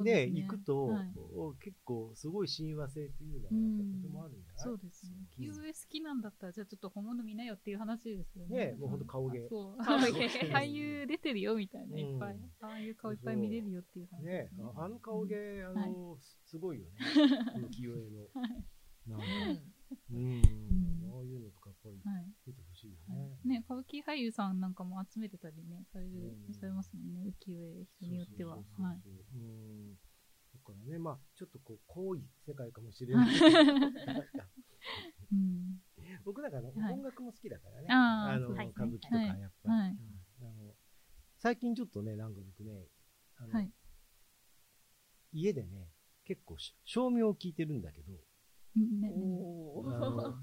[0.02, 0.26] ね。
[0.26, 1.12] 行くと、はい。
[1.36, 4.00] お結構すごい親和性っていうのが、うん。
[4.02, 4.64] とてもあるんじゃない？
[4.64, 5.12] そうですね。
[5.38, 5.44] うん。
[5.44, 8.72] 浮世絵好きなんだったらじゃあちょっと本物見なよっていう話ですよね。
[8.72, 9.84] ねもうほんと顔芸そう。
[9.84, 12.34] 顔芸俳優出てるよみたいな、いっぱい。
[12.34, 12.50] うん。
[12.60, 14.50] ああいう顔いっぱい見れるよっていう話ね。
[14.76, 16.92] ああの顔芸、あの、すごいよね。
[17.56, 18.28] 浮世絵の。
[18.34, 18.64] はい。
[19.06, 19.26] なんか、
[20.10, 20.16] うん。
[20.16, 20.42] うん、ん。
[21.14, 21.92] ああいうのとかやっぱい。
[22.46, 23.58] 見てほしいよはいね。
[23.60, 26.10] ね、歌舞伎俳優さんなんかも集めてたりね、される、
[26.48, 28.56] うんされますもんね、浮世絵、人によっては。
[28.56, 29.00] そうそうそうそうはい。
[29.34, 29.94] うん。
[29.94, 33.28] だからね、まあ、ちょっとこう、濃い世界かもしれない。
[35.32, 35.80] うん。
[36.24, 37.88] 僕なんかあの、はい音楽も好きだからね。
[37.90, 39.74] あーの、歌舞伎とかはいやっぱり。
[39.74, 40.74] はいうんあの
[41.38, 42.88] 最近ちょっとね、なんか僕ね、
[43.36, 43.70] あの、はい。
[45.32, 45.90] 家でね、
[46.24, 48.12] 結構し、照明を聞いてるんだけど、
[49.14, 50.36] おあのー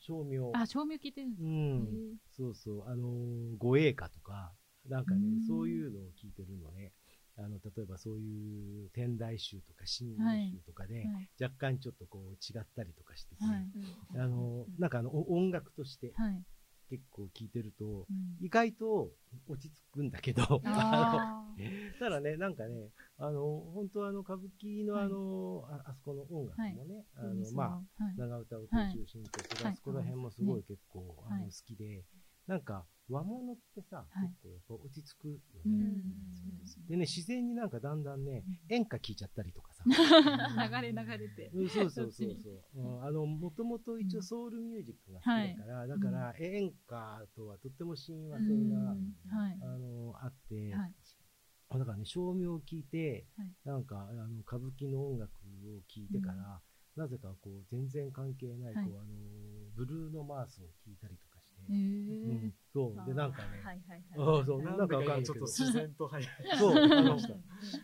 [0.00, 0.50] 照明。
[0.54, 2.18] あ、照明聞いてるんですかうん。
[2.30, 4.52] そうそう、あのー護衛歌とか、
[4.88, 6.92] なんかねう、んそういうのを聞いてるのね。
[7.36, 11.28] あの、例えばそういう天台宗とか真はい宗とかで、はい。
[11.42, 13.56] 若干ちょっとこう違ったりとかしてて、はい。
[14.14, 16.42] うんあのーなんかあの、お音楽としてはい。
[16.90, 19.10] 結構聞いてると、うん意外と
[19.48, 20.42] 落ち着くんだけど、
[21.98, 23.40] ただね、なんかね、あの、
[23.74, 27.66] 本当あの、歌舞伎のあの、ああそこの音楽もね、あの、まあ、
[28.00, 28.14] あ、はい。
[28.16, 29.72] 長唄をはい中心とする、はい。
[29.72, 31.40] あそこら辺もすごい結構、はい。
[31.42, 32.04] あの好きで、
[32.46, 34.28] なんか和物ってさ、はい。
[34.28, 35.84] 結構やっぱ落ち着くようね。
[36.58, 36.96] ですね。
[36.96, 39.84] 自然になんかだんだんね、演歌聴いちゃったりとかさ。
[39.86, 41.50] 流れ流れて。
[41.54, 42.62] うんそうそうそうそう。
[42.74, 43.04] うん。
[43.04, 48.96] あの、もともと一応ソウルミュージックが好きだから、だから演歌とはとっても親和性が。
[49.62, 50.74] あの、あって、
[51.78, 51.80] はい。
[51.80, 53.52] だからね、照明を聞いて、はい。
[53.64, 55.30] なんか、あの、歌舞伎の音楽
[55.66, 56.60] を聞いてから、
[56.96, 58.84] なぜかこう、全然関係ない、はい。
[58.84, 59.06] こう、あの、
[59.74, 61.74] ブルーノ・マースを聞いたりとかして、へ
[62.28, 62.44] うん。
[62.46, 62.52] え。
[62.72, 63.06] そう。
[63.06, 64.42] で、なんかね、はいはいあはい。
[64.42, 66.28] あそう、ななんんかかちょっとわかんないけど、 自然と入る。
[66.58, 67.24] そう、あのうん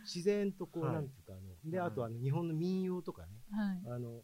[0.05, 0.95] 自然とこう、はい。
[0.95, 1.89] なんていうか、あの、で、はい。
[1.89, 3.83] あとあの、日本の民謡とかね、はい。
[3.87, 4.23] あの、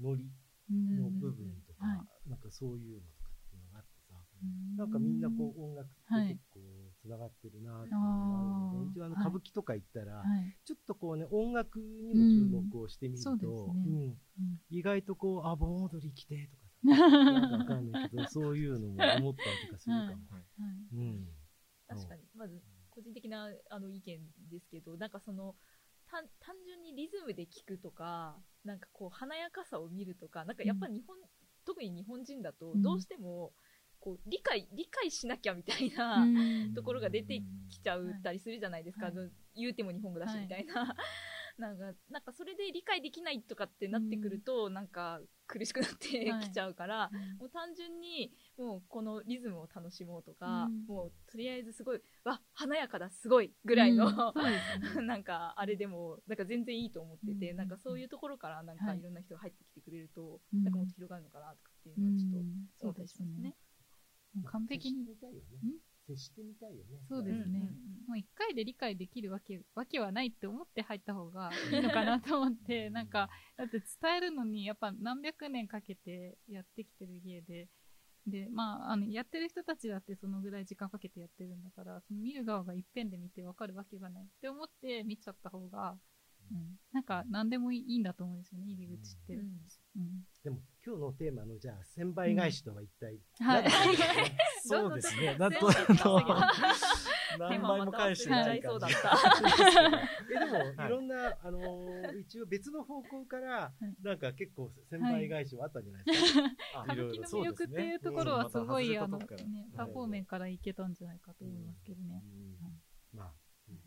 [0.00, 0.30] ノリ
[0.70, 6.60] うんの部分とか、はなんかそういうのとかっていうのがあってさ、いなんかみんなこう、音楽って結構、
[7.04, 10.56] 繋がってるなっていうのがあるので、一応あの、はい歌舞伎とか行ったら、はい。
[10.64, 13.74] ちょっとこうね、音楽にも注目をしてみると、
[14.70, 16.56] 意外とこう、あ、盆踊り来てと
[16.90, 20.22] かさ、なんかわかんないけど、そういうのも思ったりとかするかも。
[20.32, 20.44] はい。
[20.94, 21.28] うん。
[21.86, 22.22] 確かに。
[22.34, 25.54] まず、個人的なあの意見ですけど、なんかその、
[26.06, 31.16] 単単純にリズムで聴くとか、なんかこう、華やかさを見るとか、なんかやっぱ日本、
[31.64, 33.52] 特に日本人だと、うんどうしても、
[34.04, 36.74] こう、理解、理解しなきゃみたいな、うん。
[36.74, 39.14] ところが出てきちゃうたりするじゃないですか、はい。
[39.56, 40.94] 言うても日本語だしみたいな、
[41.56, 47.38] なんかなんかそれで理解できないとかってなってくると、なんか苦しくなってはいきちゃうから、うん。
[47.38, 50.84] もう単純にもうこのリズムを楽しもうとか、うん。
[50.86, 54.34] もうとりあえずすごいわ華やかだすごいぐらいの、
[54.96, 55.06] うん。
[55.06, 57.56] なんかあれでもなんか全然いいと思ってて、うん。
[57.56, 58.98] なんかそういうところからなんかはい。
[58.98, 60.64] いろんな人が入ってきてくれると、うん。
[60.64, 62.68] なんかもっと広がるのかなとかっていううのはちょっとん。
[62.80, 63.56] 思ったりしますね。。
[64.34, 65.06] もう完璧に。
[65.06, 65.94] 接してみたいよねん。
[66.06, 66.98] 接してみたいよね。
[67.08, 67.60] そうですね。
[68.06, 77.68] もう一回で理解できるわけわけはないって思って入った方がいいのかなと思って、なんか、だって伝えるのにやっぱ何百年かけてやってきてる芸で、
[78.26, 85.96] で、まあ、あの、やってる人たちだってそのぐらい時間かけてやってるんだから、その見る側が一遍で見てわかるわけがないって思って見ちゃった方が、
[86.50, 89.34] うん、なんか何でもいいんだと思うんですよね、入り口って。
[89.34, 89.60] うんうん
[90.42, 93.64] でも今日のテーマのじゃあ1000倍返しとは一体はい。
[94.62, 95.36] そうですね。
[95.38, 95.70] なんと、
[97.38, 98.86] 何倍も返してない感じ。
[100.30, 100.86] えでも、 はい。
[100.86, 100.90] い。
[100.90, 106.40] ろんな、あのー一応別の方向からい、なんか結構1000倍返しはあったんじゃないですか？
[106.74, 109.26] あ歌舞伎の魅力っていうところはすごい、あの、ね、
[109.76, 112.22] 多方面からいけたんじゃないかと思いますけどね。
[112.24, 113.18] うん。
[113.18, 113.32] まあ、
[113.68, 113.80] うん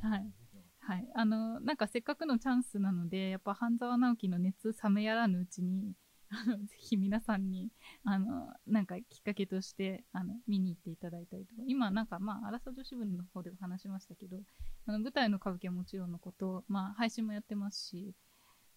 [0.00, 0.32] はい。
[0.80, 1.08] はい。
[1.14, 5.94] あの、なんかせっかくのチャンスなので、やっぱ半沢直樹の熱冷めやらぬうちに、
[6.30, 7.70] あの、ぜひ皆さんに、
[8.04, 14.38] あの、なんかきっかけとして、あの、見に行っていただいたりとか、今なんかまあ、荒さ女子部の方でも話しましたけど、
[14.86, 18.14] あの、舞台の歌舞伎はもちろんのこと、まあ、配信もやってますし、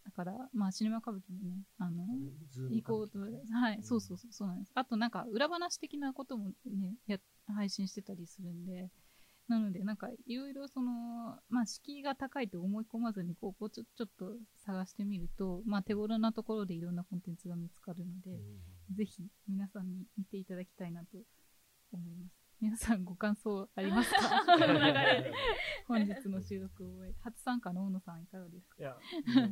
[0.04, 2.06] だから、まあ、シネマ歌舞伎もね、あの、
[2.70, 3.28] 行こうと、は
[3.74, 4.72] い、そうそうそう、そうなんです。
[4.74, 8.90] あとなんか、裏話的なこともね、や、配信してたりするんで、
[9.52, 18.40] なので、なんか、いろいろその、まあ、敷居が高いと思い込まずに、こう、こうちょ、ちょっと探してみると、まあ、手頃なところでいろんなコンテンツが見つかるので、
[18.96, 21.18] ぜひ、皆さんに見ていただきたいなと
[21.92, 22.34] 思います。
[22.62, 24.20] 皆さんご感想ありますか？
[25.88, 28.76] 本日の収録を終え、初参加の大野さんいかがですか？
[28.80, 28.98] いや、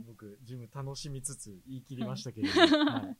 [0.05, 3.17] 僕、自分楽しみつつ言い切りましたけれども、 はい。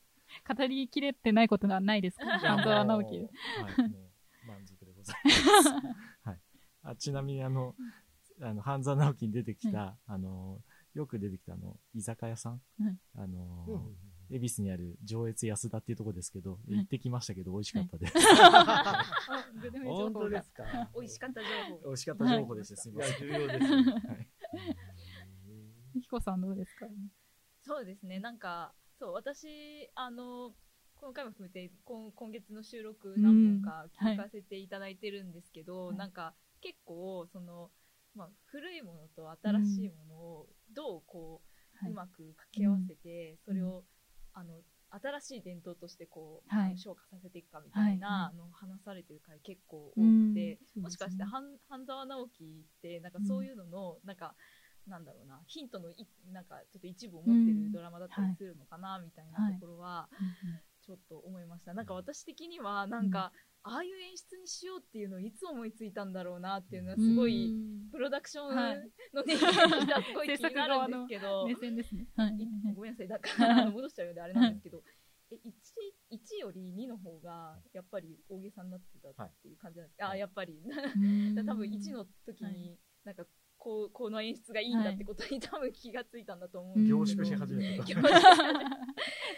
[0.57, 2.25] 語りきれてないことがないですか？
[2.39, 3.23] 半沢直樹も。
[3.25, 5.69] うはい、もう満足でございます。
[6.89, 6.95] はい。
[6.95, 7.75] あちなみに、あの、
[8.41, 10.61] あの、半沢直樹に出てきた、あの、
[10.93, 12.97] よく出てきたあの、居酒屋さん、はい。
[13.15, 13.91] あの、
[14.31, 18.07] 恵比寿にある上越安田っていうところですけど、行ってきましたけど、美味しかったで。
[18.07, 18.13] す。
[19.85, 20.63] 本当ですか？
[20.95, 21.87] 美味しかった情報。
[21.87, 22.75] 美味しかった情報でした。
[22.77, 23.27] すみません。
[23.27, 23.91] 重要ですね。
[23.91, 24.27] はい。
[26.01, 26.41] ひこさん。
[26.41, 26.87] どうですか
[27.61, 30.53] そうですね、なんか、そう、私、あの、
[30.95, 35.97] 今回も含めて、今今月の収録何本か聞かせていただいてるんですけど、はい。
[35.97, 37.69] なんか、結構、その、
[38.15, 43.83] まあ、古いものと新しいものをどうこう、はいうまく掛け合わせて、それを、
[44.33, 46.77] あの、新しい伝統としてこう、はい。
[46.77, 50.31] 昇華させていくかみたいな、の話されてる回結構多うん。
[50.31, 50.83] くて、そうですね。
[50.83, 54.35] もしかして半半沢直樹ってなんかそういうのの、なんか
[54.87, 55.95] なんだろうなヒントのい
[56.31, 60.09] なんかちょっと一部を持ってるドラマだったりするのかな、みたいなところは
[60.89, 61.75] ちょっと思いました。
[61.75, 63.31] なんか私的にはなんか、
[63.61, 67.53] ああいう演出にしようっていうのをいつ思いついたんだろうなっていうのはすごい、
[67.91, 68.89] プロダクションのはい。
[69.13, 72.07] すごい気になるんですけど、目線ですね。
[72.15, 72.41] はい。
[72.41, 74.81] いごめんなさい、だから戻しちゃうようであれなんですけど、
[75.29, 80.17] え 1, 1より2の方がやっぱり大げさになってたっていう感じなんですか、はい。
[80.17, 80.59] あやっぱり。
[80.65, 83.25] うん多分1の時はになんか
[83.59, 87.83] こうこの演出がいいんだってことに多分気がついたんだと思うんですけど凝縮し始めた。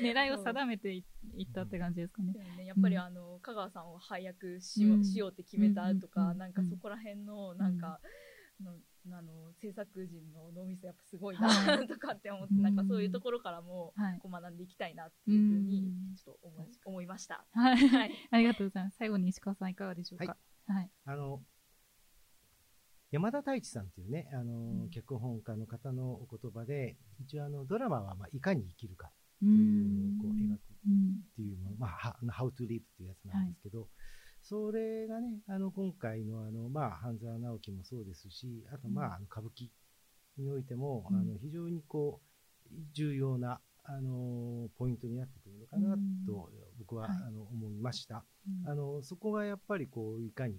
[0.02, 1.04] 狙いを定めてい
[1.36, 8.00] いったって感じですかねねやっぱりあの香川さんを配役しよ,、うんしようって決めたとか、うんなんかそこら辺のなんか、
[8.64, 8.78] の
[9.12, 14.20] あの制作陣の脳みそやっぱすごいはなとかって思って、なんかそういうところからもはい。
[14.20, 17.44] こう学んでいきたいなっていうふうにうんちょっと思い思いました。
[17.54, 17.78] はい。
[17.88, 18.12] はい。
[18.30, 18.98] ありがとうございます。
[18.98, 20.38] 最後に石川さんいかがでしょうか？
[20.68, 20.92] はい。
[21.06, 21.44] あの、
[23.12, 24.89] 山田太一さんっていうね、あの、うん。
[24.89, 33.88] 脚本家の方のお言葉で、一応あの、ドラマは、まあ、いかに生きるかうというのをこう描くうんっていうの、まあ、は How to live っていうやつなんですけど、
[34.41, 39.68] それがね、あの、今回のあの、まあ、半沢直樹もそうですし、あと、まあ、歌舞伎
[40.38, 41.18] においても、うん。
[41.18, 42.22] あの、非常にこ
[42.72, 46.26] う、重要な、あの、ポイントになってくるのかなうん。
[46.26, 46.49] と、
[46.80, 47.18] 僕は、はい。
[47.28, 48.24] あの、思いました。
[48.47, 48.70] うん。
[48.72, 50.55] あの、そこがやっぱりこう、いかに、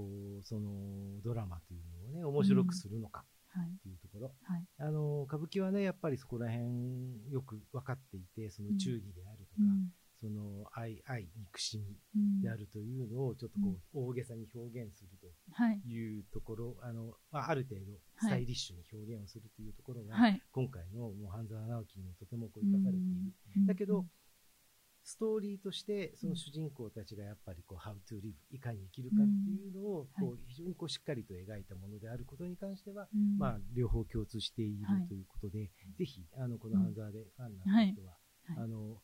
[0.00, 1.82] こう、その、ドラマという
[2.14, 3.68] のをね、面白くするのかはい。
[3.68, 4.34] っていうところ。
[4.42, 4.64] はい。
[4.78, 15.08] あの、歌舞伎はね、やっぱりそこら辺よく分かっていて、その忠義であるとか、うんその愛、愛、憎しみうんであるというのをちょっとこう、大げさに表現する
[15.52, 15.80] はい。
[15.80, 17.86] というところ、あの、まあ、ある程度、
[18.18, 20.42] スタイリッシュに表現をするというところが、はい。
[20.52, 23.32] 今回のもう半沢直樹にもとてもこう生かされている。
[23.56, 24.04] うんだけど、
[25.02, 30.26] ストーリーとして、その主人公たちがやっぱりこう、how to live、いかに生きるかっていうのを、うん。
[30.28, 33.38] こう、非常にこう、しっかりと描いたものであることに関しては、うん。
[33.38, 35.08] まあ、両方共通しているはい。
[35.08, 38.12] ということで、ぜひ、あの、この半沢でファンにな人は、
[38.44, 38.64] はいはい。
[38.64, 39.02] あの、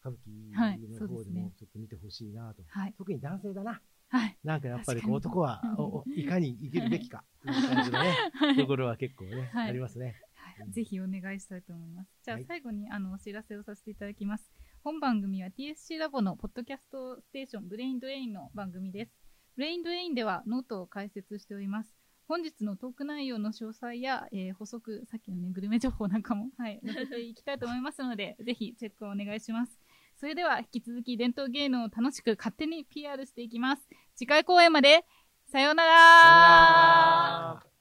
[0.00, 0.18] 歌舞
[0.54, 2.62] はい伎の方でもちょっと見てほしいなと。
[2.68, 2.94] はい。
[2.96, 3.80] 特に男性だな。
[4.08, 4.38] はい。
[4.44, 5.60] なんかやっぱりこう男は、
[6.14, 8.56] いかに生きるべきか、という感じのね、はい。
[8.56, 9.70] ところは結構ね、はい。
[9.70, 10.14] ありますね。
[10.34, 10.70] はい。
[10.70, 12.10] ぜひお願いしたいと思います。
[12.22, 12.44] じゃあはい。
[12.46, 14.55] 最後にあのお知らせをさせていただきます。
[14.86, 19.10] 本番組は TSC ラボのポッドキャストステーションブレインドレインの番組です。
[19.56, 21.90] ブレインドレインではノートを開設しております。
[22.28, 29.76] 本日のトーク内容の詳細や、えー補足、さっきのね、グルメ情報なんかも、はい、載せていきたいと思いますので、 ぜひチェックをお願いします。
[30.14, 33.88] それでは引き続き伝統芸能を楽しく勝手に PR していきます。
[34.14, 35.04] 次回公演まで、
[35.46, 37.75] さようならさようなら